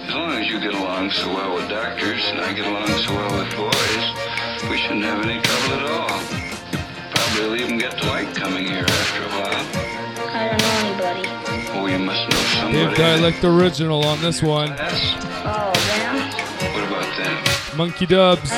As 0.08 0.14
long 0.14 0.32
as 0.32 0.50
you 0.50 0.58
get 0.58 0.74
along 0.74 1.10
so 1.12 1.28
well 1.28 1.54
with 1.54 1.68
doctors 1.68 2.20
and 2.30 2.40
I 2.40 2.52
get 2.52 2.66
along 2.66 2.88
so 2.88 3.14
well 3.14 3.38
with 3.38 3.56
boys, 3.56 4.68
we 4.68 4.78
shouldn't 4.78 5.04
have 5.04 5.24
any 5.24 5.40
trouble 5.40 5.74
at 5.78 5.86
all. 5.86 6.18
Probably 7.14 7.48
will 7.48 7.56
even 7.60 7.78
get 7.78 7.96
to 7.98 8.06
like 8.08 8.34
coming 8.34 8.66
here 8.66 8.86
after 8.88 9.22
a 9.22 9.28
while. 9.28 9.66
I 10.34 10.48
don't 10.48 10.58
know 10.58 11.12
anybody. 11.14 11.78
Oh, 11.78 11.86
you 11.86 11.98
must 12.00 12.28
know 12.28 12.36
somebody. 12.58 12.86
Dave 12.86 12.96
Dialect 12.96 13.44
Original 13.44 14.04
on 14.04 14.20
this 14.20 14.42
one. 14.42 14.72
Oh, 14.72 15.72
them? 15.86 16.74
What 16.74 16.88
about 16.88 17.16
them? 17.16 17.76
Monkey 17.76 18.06
Dubs. 18.06 18.50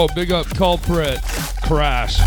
Oh, 0.00 0.06
Big 0.14 0.30
up 0.30 0.46
culprit 0.50 1.20
Crash. 1.64 2.20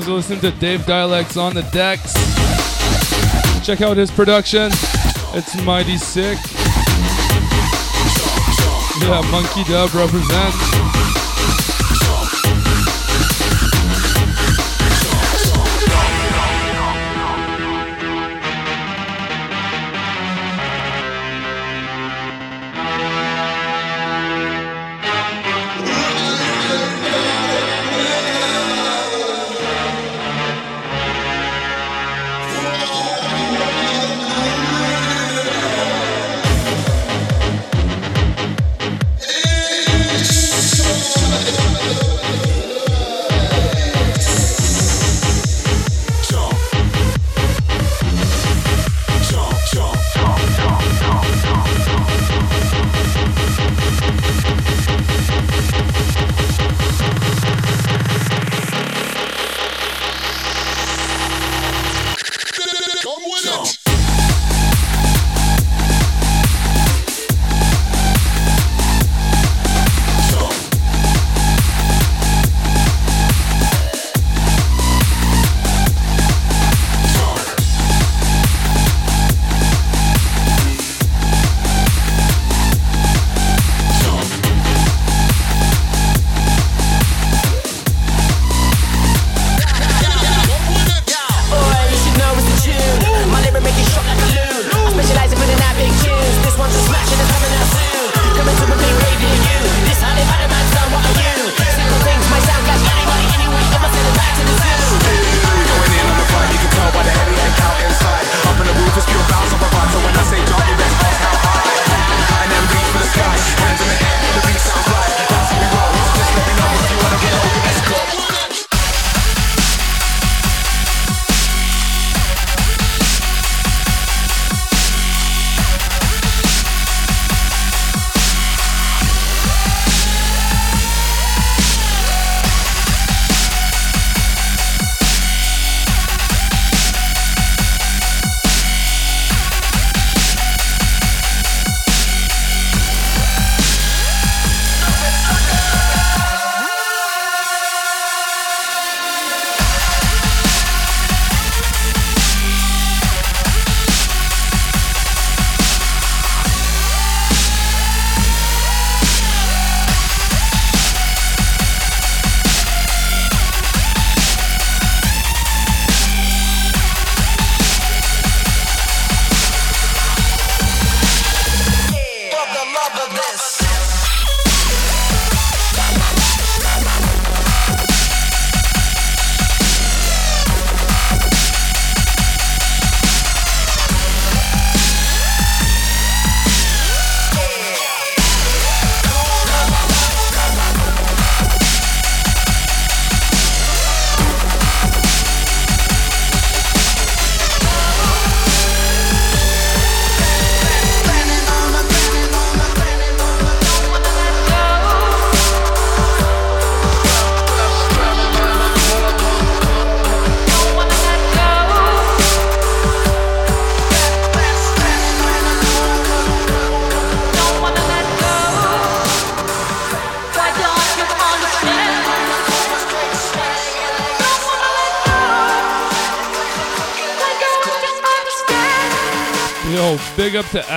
guys 0.00 0.08
are 0.08 0.12
listening 0.12 0.40
to 0.40 0.50
Dave 0.50 0.84
Dialects 0.86 1.36
on 1.36 1.54
the 1.54 1.62
decks. 1.70 2.14
Check 3.64 3.80
out 3.80 3.96
his 3.96 4.10
production. 4.10 4.72
It's 5.34 5.54
mighty 5.62 5.98
sick. 5.98 6.36
Yeah, 9.00 9.22
Monkey 9.30 9.62
Dub 9.70 9.94
represents. 9.94 11.03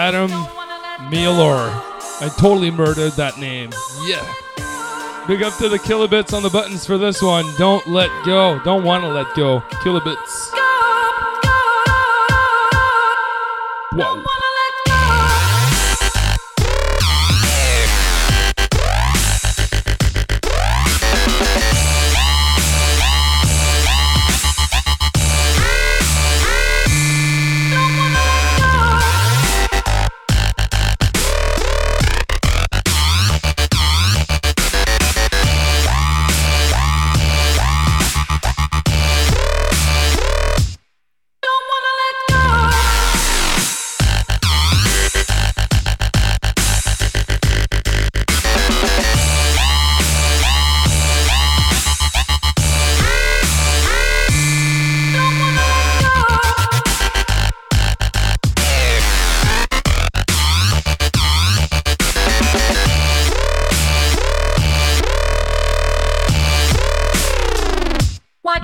Adam 0.08 0.30
Mealor. 1.12 1.68
I 2.22 2.34
totally 2.40 2.72
murdered 2.72 3.12
that 3.18 3.38
name. 3.40 3.72
Yeah. 4.06 4.24
Big 5.28 5.44
up 5.44 5.58
to 5.58 5.68
the 5.68 5.78
kilobits 5.78 6.32
on 6.32 6.44
the 6.44 6.50
buttons 6.50 6.86
for 6.86 6.98
this 6.98 7.22
one. 7.22 7.44
Don't 7.58 7.86
let 7.88 8.10
go. 8.26 8.58
Don't 8.64 8.86
want 8.86 9.04
to 9.04 9.10
let 9.10 9.36
go. 9.36 9.60
Kilobits. 9.84 10.50
Whoa. 13.92 14.47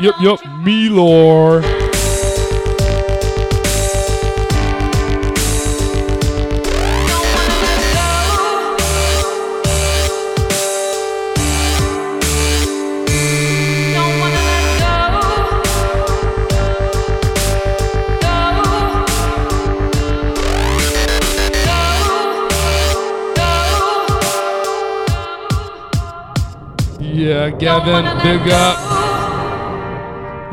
Yup, 0.03 0.19
yup, 0.19 0.39
Mealor. 0.65 1.63
Yeah, 26.99 27.51
Gavin, 27.51 28.03
big 28.21 28.51
up. 28.51 28.92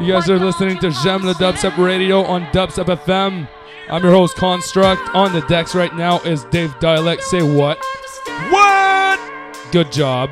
You 0.00 0.14
guys 0.14 0.30
are 0.30 0.38
listening 0.38 0.78
to 0.78 0.86
le 0.86 1.34
Dubstep 1.34 1.76
Radio 1.76 2.22
on 2.22 2.46
Dubstep 2.52 2.86
FM. 2.86 3.46
I'm 3.90 4.02
your 4.02 4.12
host, 4.12 4.34
Construct. 4.34 5.14
On 5.14 5.30
the 5.30 5.42
decks 5.42 5.74
right 5.74 5.94
now 5.94 6.20
is 6.20 6.44
Dave 6.44 6.74
Dialect. 6.80 7.22
Say 7.22 7.42
what? 7.42 7.78
What? 8.48 9.20
Good 9.72 9.92
job. 9.92 10.30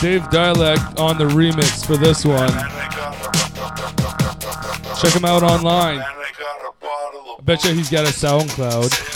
Dave 0.00 0.30
Dialect 0.30 0.98
on 0.98 1.18
the 1.18 1.24
remix 1.24 1.86
for 1.86 1.98
this 1.98 2.24
one. 2.24 2.48
Check 4.98 5.12
him 5.12 5.26
out 5.26 5.42
online. 5.42 5.98
I 6.00 7.42
bet 7.42 7.62
you 7.64 7.74
he's 7.74 7.90
got 7.90 8.06
a 8.06 8.08
SoundCloud. 8.08 9.09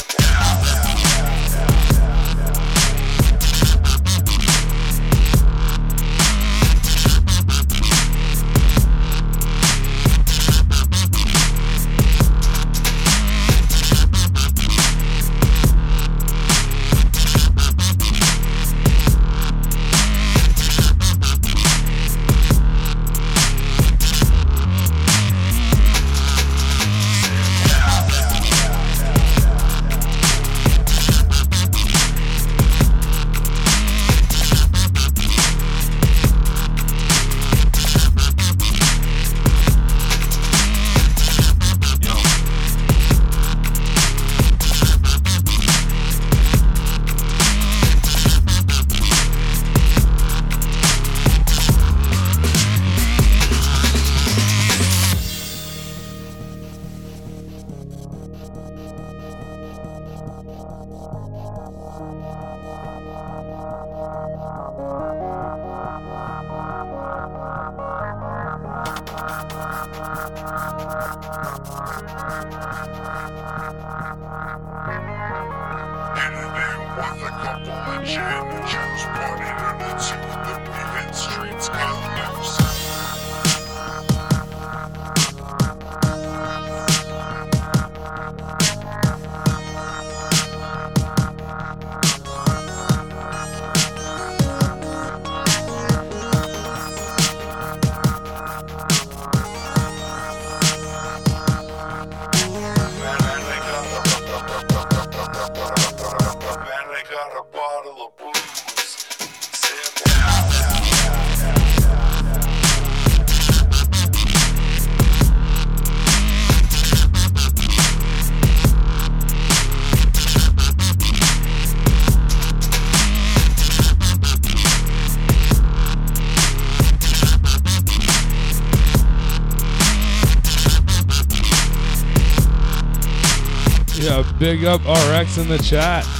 Big 134.57 134.67
up 134.67 134.83
RX 134.83 135.39
in 135.39 135.49
the 135.49 135.59
chat. 135.59 136.14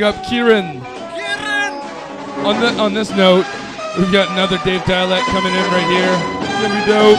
Big 0.00 0.16
up 0.16 0.24
Kieran. 0.24 0.78
On 2.46 2.58
the 2.58 2.74
on 2.80 2.94
this 2.94 3.10
note, 3.10 3.44
we've 3.98 4.10
got 4.10 4.30
another 4.30 4.56
Dave 4.64 4.82
Dialect 4.86 5.26
coming 5.26 5.52
in 5.52 5.60
right 5.70 5.90
here. 5.90 6.16
It's 6.40 6.54
gonna 6.62 6.80
be 6.80 6.86
dope. 6.86 7.18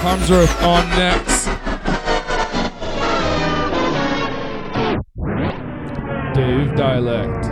Harmsworth 0.00 0.62
on 0.62 0.88
next. 0.96 1.48
Dave 6.34 6.74
Dialect. 6.74 7.49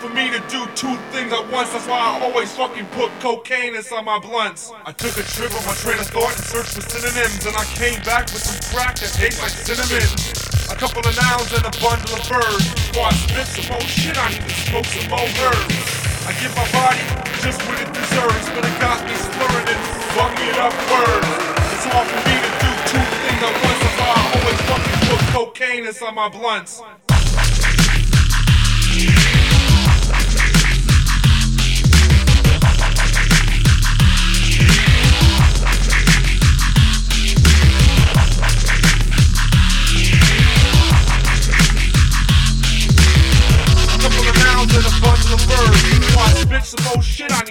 For 0.00 0.08
me 0.16 0.32
to 0.32 0.40
do 0.48 0.64
two 0.72 0.96
things 1.12 1.28
at 1.28 1.44
once. 1.52 1.68
That's 1.76 1.84
why 1.84 2.00
I 2.00 2.24
always 2.24 2.56
fucking 2.56 2.88
put 2.96 3.12
cocaine 3.20 3.76
inside 3.76 4.00
my 4.00 4.18
blunts. 4.18 4.72
I 4.88 4.92
took 4.96 5.12
a 5.20 5.24
trip 5.28 5.52
on 5.52 5.60
my 5.68 5.76
train 5.76 6.00
of 6.00 6.08
thought 6.08 6.32
and 6.32 6.40
searched 6.40 6.72
for 6.72 6.80
synonyms, 6.80 7.44
and 7.44 7.52
I 7.52 7.68
came 7.76 8.00
back 8.08 8.32
with 8.32 8.40
some 8.40 8.56
crack 8.72 8.96
that 8.96 9.12
tastes 9.12 9.44
like 9.44 9.52
cinnamon. 9.52 10.08
A 10.72 10.76
couple 10.80 11.04
of 11.04 11.12
nouns 11.12 11.52
and 11.52 11.68
a 11.68 11.74
bundle 11.84 12.16
of 12.16 12.24
verbs. 12.24 12.64
Before 12.88 13.12
I 13.12 13.14
spit 13.28 13.46
some 13.52 13.68
more 13.68 13.84
shit, 13.84 14.16
I 14.16 14.32
need 14.32 14.40
to 14.40 14.56
smoke 14.72 14.88
some 14.88 15.04
more 15.12 15.28
herbs. 15.44 15.76
I 16.24 16.32
give 16.40 16.52
my 16.56 16.64
body 16.72 17.04
just 17.44 17.60
what 17.68 17.76
it 17.76 17.92
deserves, 17.92 18.48
but 18.56 18.64
it 18.64 18.76
got 18.80 19.04
me 19.04 19.12
slurring 19.12 19.68
and 19.68 19.82
fucking 20.16 20.56
up 20.64 20.76
words. 20.88 21.28
It's 21.76 21.84
hard 21.92 22.08
for 22.08 22.20
me 22.24 22.36
to 22.40 22.50
do 22.56 22.70
two 22.88 23.04
things 23.04 23.40
at 23.44 23.52
once. 23.52 23.78
That's 23.84 23.96
why 24.00 24.08
I 24.16 24.22
always 24.32 24.60
fucking 24.64 24.98
put 25.12 25.20
cocaine 25.36 25.84
inside 25.84 26.16
my 26.16 26.32
blunts. 26.32 26.80
Some 46.62 46.84
more 46.92 47.02
shit, 47.02 47.32
I 47.32 47.49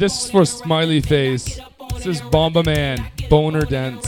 this 0.00 0.24
is 0.24 0.30
for 0.30 0.46
Smiley 0.46 1.02
Face. 1.02 1.60
This 1.94 2.06
is 2.06 2.20
Bomba 2.22 2.64
Man, 2.64 3.06
Boner 3.28 3.66
Dance. 3.66 4.06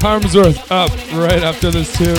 Harmsworth 0.00 0.70
up 0.70 0.90
right 1.12 1.42
after 1.42 1.72
this 1.72 1.92
tune. 1.98 2.14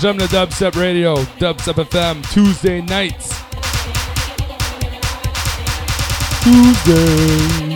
J'aime 0.00 0.18
le 0.18 0.28
Dubstep 0.28 0.76
Radio, 0.76 1.16
Dubstep 1.38 1.76
FM, 1.76 2.22
Tuesday 2.30 2.82
nights. 2.82 3.32
Tuesday. 6.42 7.73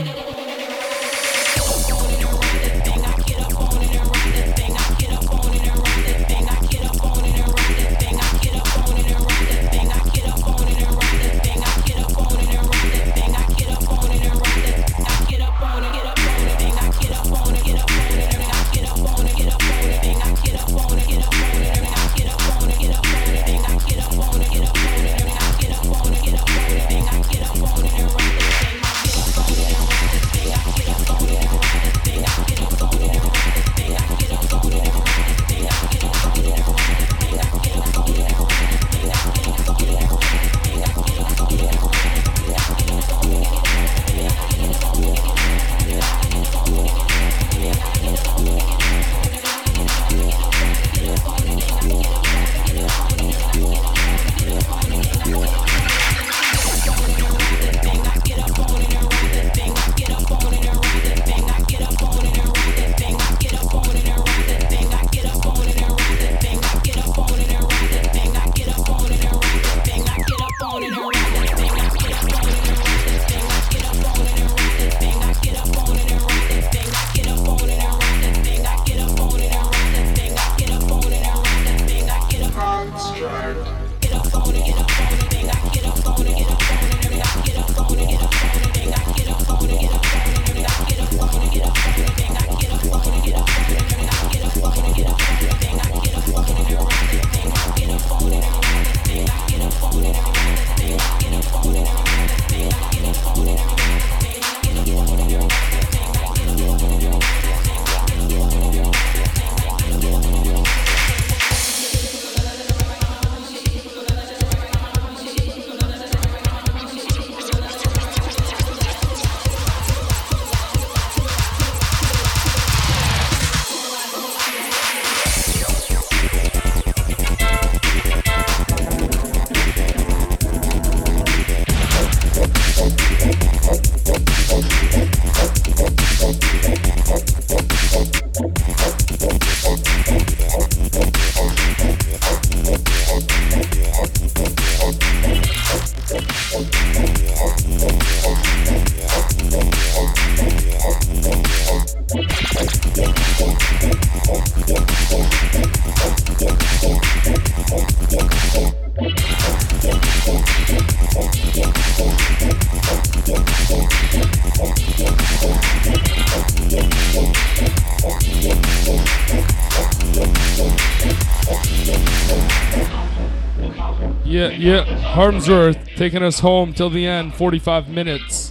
Harmsworth 175.18 175.84
taking 175.96 176.22
us 176.22 176.38
home 176.38 176.72
till 176.72 176.90
the 176.90 177.04
end, 177.04 177.34
45 177.34 177.88
minutes. 177.88 178.50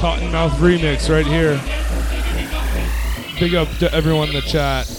Cottonmouth 0.00 0.50
remix 0.58 1.08
right 1.08 1.24
here. 1.24 1.60
Big 3.38 3.54
up 3.54 3.68
to 3.78 3.88
everyone 3.94 4.30
in 4.30 4.34
the 4.34 4.40
chat. 4.40 4.91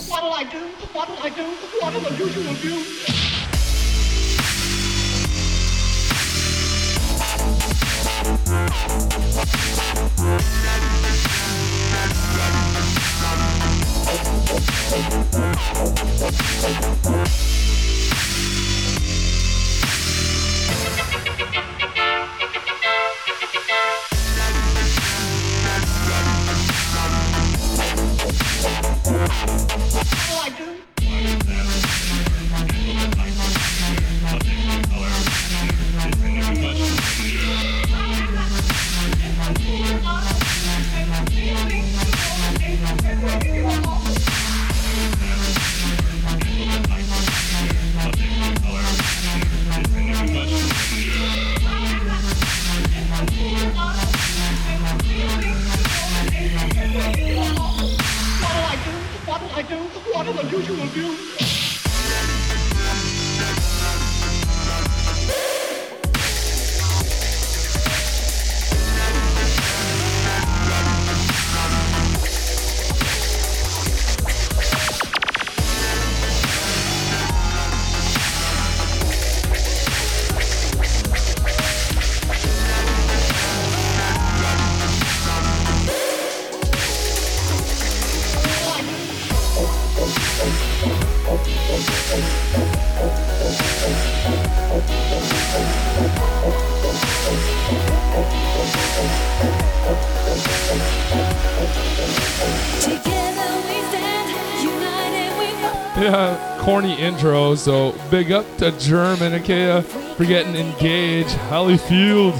Corny 106.63 106.93
intro. 106.93 107.55
So 107.55 107.93
big 108.09 108.31
up 108.31 108.45
to 108.57 108.71
German 108.79 109.33
Ikea 109.33 109.79
uh, 109.79 109.81
for 109.81 110.23
getting 110.23 110.55
engaged. 110.55 111.29
Hollyfield. 111.49 112.35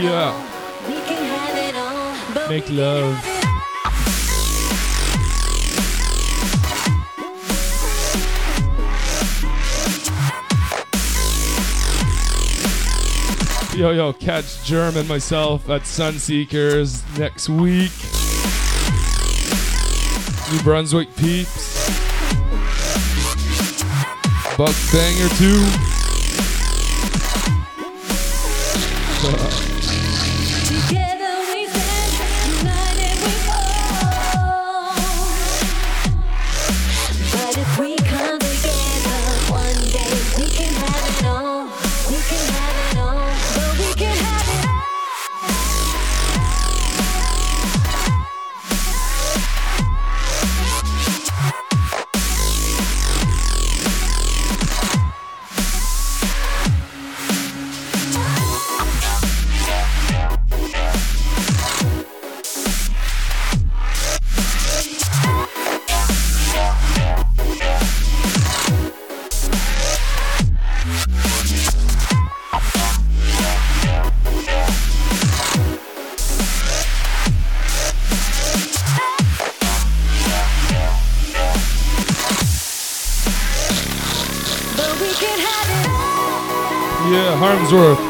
Yeah. 0.00 0.32
Make 2.48 2.70
love. 2.70 3.20
Yo, 13.74 13.90
yo, 13.90 14.12
catch 14.12 14.64
German 14.64 15.06
myself 15.06 15.68
at 15.68 15.82
Sunseekers 15.82 17.02
next 17.18 17.48
week. 17.48 17.92
New 20.52 20.62
Brunswick 20.62 21.14
peeps. 21.16 21.55
Buck 24.56 24.74
banger 24.90 25.28
too. 25.36 25.60
Together 25.60 25.95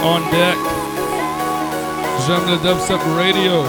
on 0.02 0.20
deck. 0.30 0.58
J'aime 2.26 2.46
le 2.50 2.56
dubstep 2.58 3.00
radio. 3.16 3.62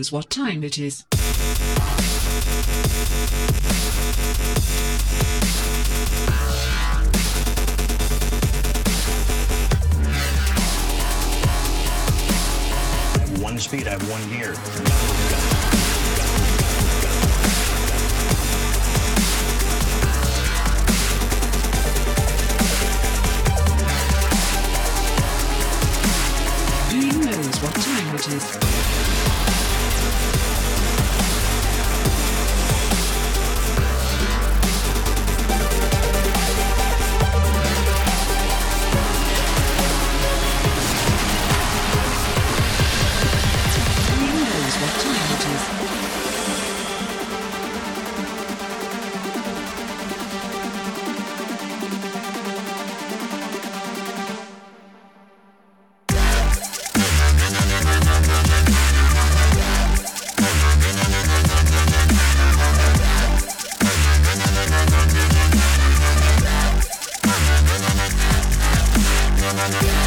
Knows 0.00 0.10
what 0.10 0.30
time 0.30 0.64
it 0.64 0.78
is? 0.78 1.09
Check 69.70 69.99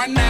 one 0.00 0.14
night. 0.14 0.29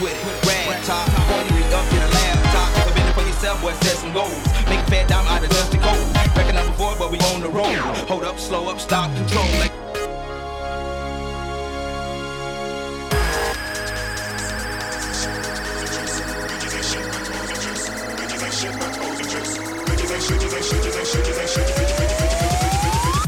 quit 0.00 0.16
it. 0.16 0.46
Rag 0.48 0.82
top, 0.84 1.06
up 1.12 1.92
in 1.92 2.00
a 2.00 2.08
laptop. 2.08 2.70
For 3.14 3.20
yourself, 3.20 3.60
boy, 3.60 3.72
set 3.84 3.96
some 3.98 4.12
goals. 4.14 4.32
Make 4.68 4.80
a 4.80 4.90
fat 4.90 5.08
dime 5.08 5.26
out 5.28 5.44
of 5.44 5.50
gold. 5.50 6.16
Reckon 6.36 6.56
I'm 6.56 6.66
before, 6.68 6.96
but 6.98 7.10
we 7.12 7.18
on 7.18 7.42
the 7.42 7.50
road. 7.50 7.76
Hold 8.08 8.24
up, 8.24 8.38
slow 8.38 8.70
up, 8.70 8.80
stop, 8.80 9.14
control. 9.14 9.44
Like 9.60 9.72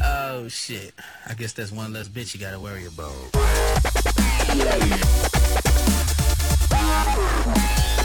Oh 0.05 0.49
shit. 0.49 0.95
I 1.29 1.35
guess 1.35 1.53
that's 1.53 1.71
one 1.71 1.93
less 1.93 2.09
bitch 2.09 2.35
you 2.35 2.41
gotta 2.41 2.59
worry 2.59 2.87
about. 2.87 3.13
Yeah. 6.93 8.02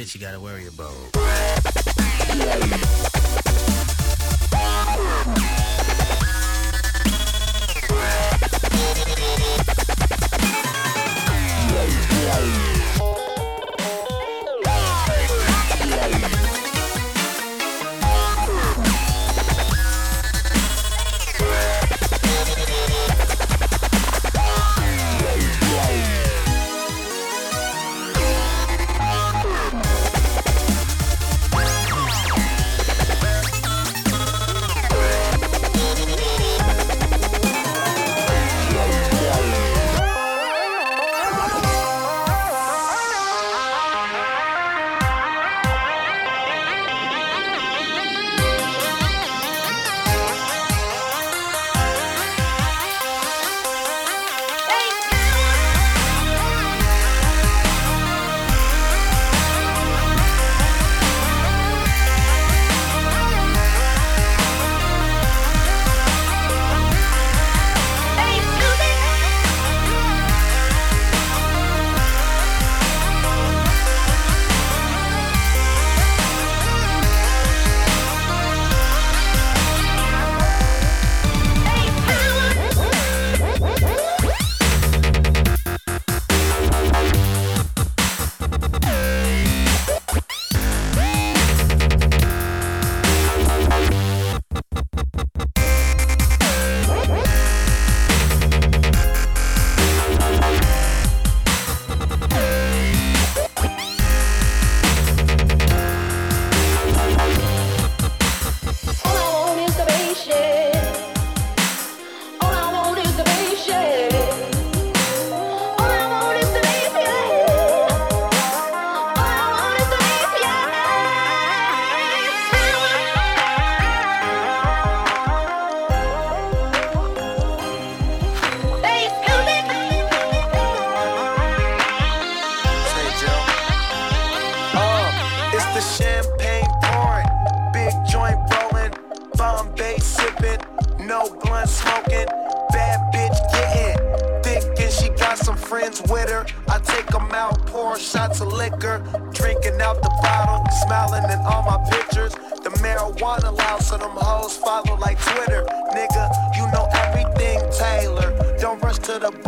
bitch 0.00 0.14
you 0.14 0.20
gotta 0.20 0.40
worry 0.40 0.66
about. 0.66 1.09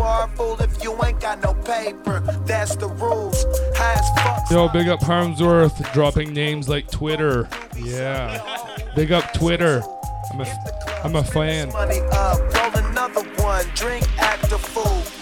Rush 0.02 0.26
bar, 0.26 0.28
fool, 0.36 0.60
if 0.60 0.82
you 0.82 0.92
ain't 1.05 1.20
got 1.20 1.42
no 1.42 1.55
paper. 1.55 2.20
That's 2.44 2.76
the 2.76 2.89
rules. 2.89 3.44
High 3.76 3.94
as 3.94 4.10
fuck. 4.22 4.50
Yo, 4.50 4.68
big 4.68 4.89
up 4.89 5.00
Harmsworth 5.00 5.92
dropping 5.92 6.32
names 6.32 6.68
like 6.68 6.90
Twitter. 6.90 7.48
Yeah. 7.76 8.40
Big 8.94 9.12
up 9.12 9.32
Twitter. 9.32 9.82
I'm 10.32 10.40
a, 10.40 10.47
I'm 11.05 11.16
a 11.16 11.24
fan. 11.24 11.68
Money 11.72 12.00
up, 12.12 12.39
roll 12.55 12.84
another 12.86 13.22
one, 13.42 13.66
drink, 13.74 14.06
act 14.18 14.52
a 14.52 14.58
fool. 14.58 15.22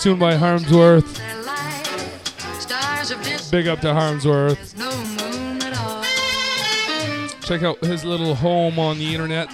Last 0.00 0.04
tune 0.06 0.18
by 0.18 0.34
Harmsworth. 0.34 1.20
Big 3.50 3.66
up 3.66 3.80
to 3.80 3.88
Harmsworth. 3.88 4.74
Check 7.44 7.62
out 7.62 7.78
his 7.84 8.02
little 8.02 8.34
home 8.34 8.78
on 8.78 8.98
the 8.98 9.12
internet, 9.12 9.50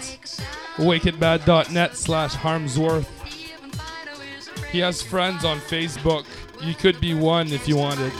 wickedbad.net 0.76 1.96
slash 1.96 2.34
Harmsworth. 2.34 3.08
He 4.70 4.78
has 4.78 5.02
friends 5.02 5.44
on 5.44 5.58
Facebook. 5.58 6.24
You 6.62 6.76
could 6.76 7.00
be 7.00 7.12
one 7.12 7.48
if 7.48 7.66
you 7.66 7.76
wanted. 7.76 8.12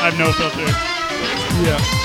I 0.00 0.08
have 0.08 0.18
no 0.18 0.32
filter. 0.32 0.64
Yeah. 1.62 2.03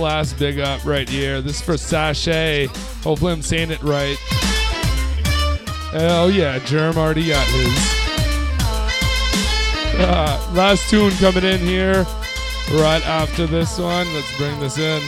Last 0.00 0.38
big 0.38 0.58
up 0.58 0.84
right 0.84 1.08
here. 1.08 1.40
This 1.40 1.56
is 1.56 1.62
for 1.62 1.76
Sachet. 1.76 2.66
Hopefully, 3.02 3.32
I'm 3.32 3.42
saying 3.42 3.70
it 3.70 3.82
right. 3.82 4.16
Oh, 5.92 6.30
yeah, 6.32 6.58
Germ 6.60 6.96
already 6.96 7.28
got 7.28 7.46
his. 7.48 8.00
Uh, 10.00 10.50
last 10.54 10.88
tune 10.88 11.10
coming 11.12 11.44
in 11.44 11.58
here 11.60 12.06
right 12.72 13.02
after 13.06 13.46
this 13.46 13.78
one. 13.78 14.12
Let's 14.14 14.36
bring 14.38 14.58
this 14.60 14.78
in. 14.78 15.02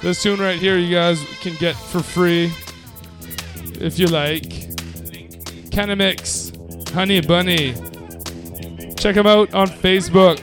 This 0.00 0.22
tune 0.22 0.40
right 0.40 0.58
here, 0.58 0.78
you 0.78 0.94
guys 0.94 1.24
can 1.40 1.54
get 1.56 1.74
for 1.74 2.00
free 2.00 2.52
if 3.80 3.98
you 3.98 4.06
like. 4.06 4.44
Canamix, 5.70 6.90
Honey 6.90 7.20
Bunny. 7.20 7.74
Check 8.94 9.16
him 9.16 9.26
out 9.26 9.52
on 9.54 9.68
Facebook. 9.68 10.38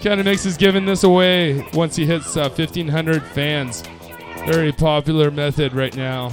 Canamix 0.00 0.46
is 0.46 0.56
giving 0.56 0.86
this 0.86 1.02
away 1.02 1.66
once 1.74 1.96
he 1.96 2.06
hits 2.06 2.36
uh, 2.36 2.48
1,500 2.48 3.22
fans. 3.22 3.82
Very 4.46 4.70
popular 4.70 5.30
method 5.30 5.74
right 5.74 5.94
now. 5.96 6.28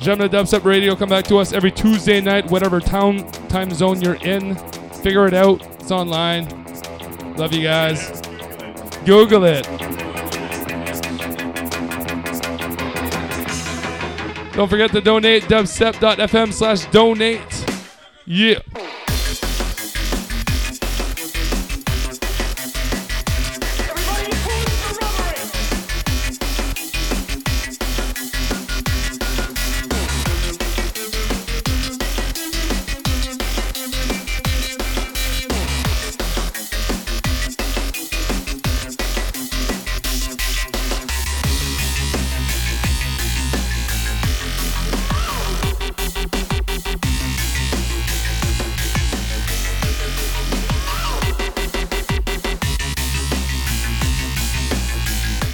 J'aime 0.00 0.18
le 0.18 0.28
Dubstep 0.30 0.64
Radio, 0.64 0.96
come 0.96 1.10
back 1.10 1.26
to 1.26 1.36
us 1.36 1.52
every 1.52 1.70
Tuesday 1.70 2.22
night, 2.22 2.50
whatever 2.50 2.80
town 2.80 3.30
time 3.48 3.70
zone 3.70 4.00
you're 4.00 4.14
in. 4.14 4.56
Figure 5.02 5.26
it 5.26 5.34
out. 5.34 5.62
It's 5.78 5.90
online. 5.90 6.48
Love 7.36 7.52
you 7.52 7.62
guys. 7.62 8.22
Google 9.04 9.44
it. 9.44 9.66
Don't 14.54 14.68
forget 14.68 14.90
to 14.92 15.00
donate 15.02 15.42
dubstep.fm 15.44 16.52
slash 16.52 16.86
donate. 16.86 17.40
Yeah. 18.24 18.58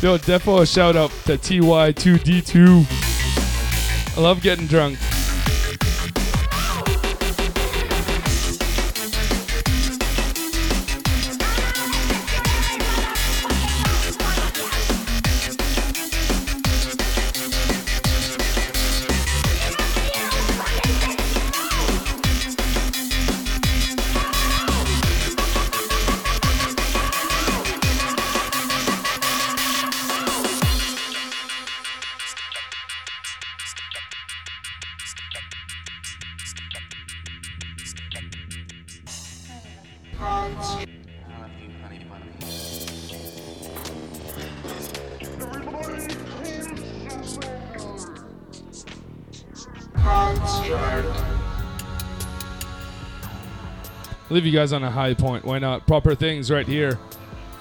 Yo, 0.06 0.16
defo 0.18 0.60
a 0.60 0.64
shout 0.64 0.94
out 0.94 1.10
to 1.24 1.36
TY2D2. 1.36 2.86
I 4.16 4.20
love 4.20 4.40
getting 4.40 4.68
drunk. 4.68 5.00
Leave 54.36 54.44
you 54.44 54.52
guys 54.52 54.74
on 54.74 54.84
a 54.84 54.90
high 54.90 55.14
point. 55.14 55.46
Why 55.46 55.58
not? 55.58 55.86
Proper 55.86 56.14
things 56.14 56.50
right 56.50 56.66
here, 56.66 56.98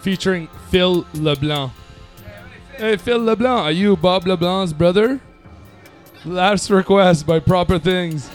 featuring 0.02 0.50
Phil 0.70 1.08
LeBlanc. 1.14 1.72
Hey, 2.76 2.98
Phil 2.98 3.18
LeBlanc, 3.18 3.62
are 3.62 3.72
you 3.72 3.96
Bob 3.96 4.28
LeBlanc's 4.28 4.74
brother? 4.74 5.22
Last 6.26 6.70
request 6.70 7.26
by 7.26 7.40
Proper 7.40 7.80
Things. 7.80 8.30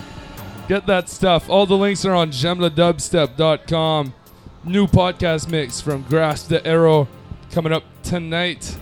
Get 0.68 0.86
that 0.86 1.10
stuff. 1.10 1.50
All 1.50 1.66
the 1.66 1.76
links 1.76 2.06
are 2.06 2.14
on 2.14 2.30
jaimeledubstep.com. 2.30 4.14
New 4.64 4.86
podcast 4.86 5.50
mix 5.50 5.82
from 5.82 6.00
Grass 6.04 6.44
the 6.44 6.66
Arrow 6.66 7.08
coming 7.50 7.74
up 7.74 7.84
tonight. 8.02 8.74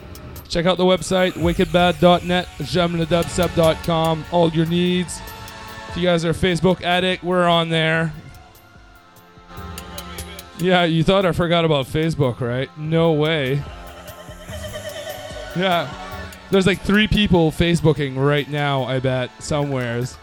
Check 0.49 0.67
out 0.67 0.79
the 0.79 0.85
website, 0.85 1.33
wickedbad.net, 1.33 2.47
jaimeledubstep.com. 2.59 4.25
All 4.31 4.51
your 4.51 4.67
needs. 4.67 5.21
If 5.89 5.97
you 5.97 6.05
guys 6.05 6.25
are 6.25 6.33
Facebook 6.33 6.81
addict, 6.83 7.25
we're 7.25 7.49
on 7.49 7.71
there. 7.71 8.13
Yeah, 10.61 10.85
you 10.85 11.05
thought 11.05 11.25
I 11.25 11.33
forgot 11.33 11.65
about 11.65 11.87
Facebook, 11.87 12.41
right? 12.41 12.69
No 12.77 13.13
way. 13.13 13.63
Yeah. 15.57 15.89
There's 16.51 16.67
like 16.67 16.81
three 16.81 17.07
people 17.07 17.51
Facebooking 17.53 18.17
right 18.17 18.49
now, 18.49 18.85
I 18.85 19.01
bet, 19.01 19.31
somewheres. 19.43 20.17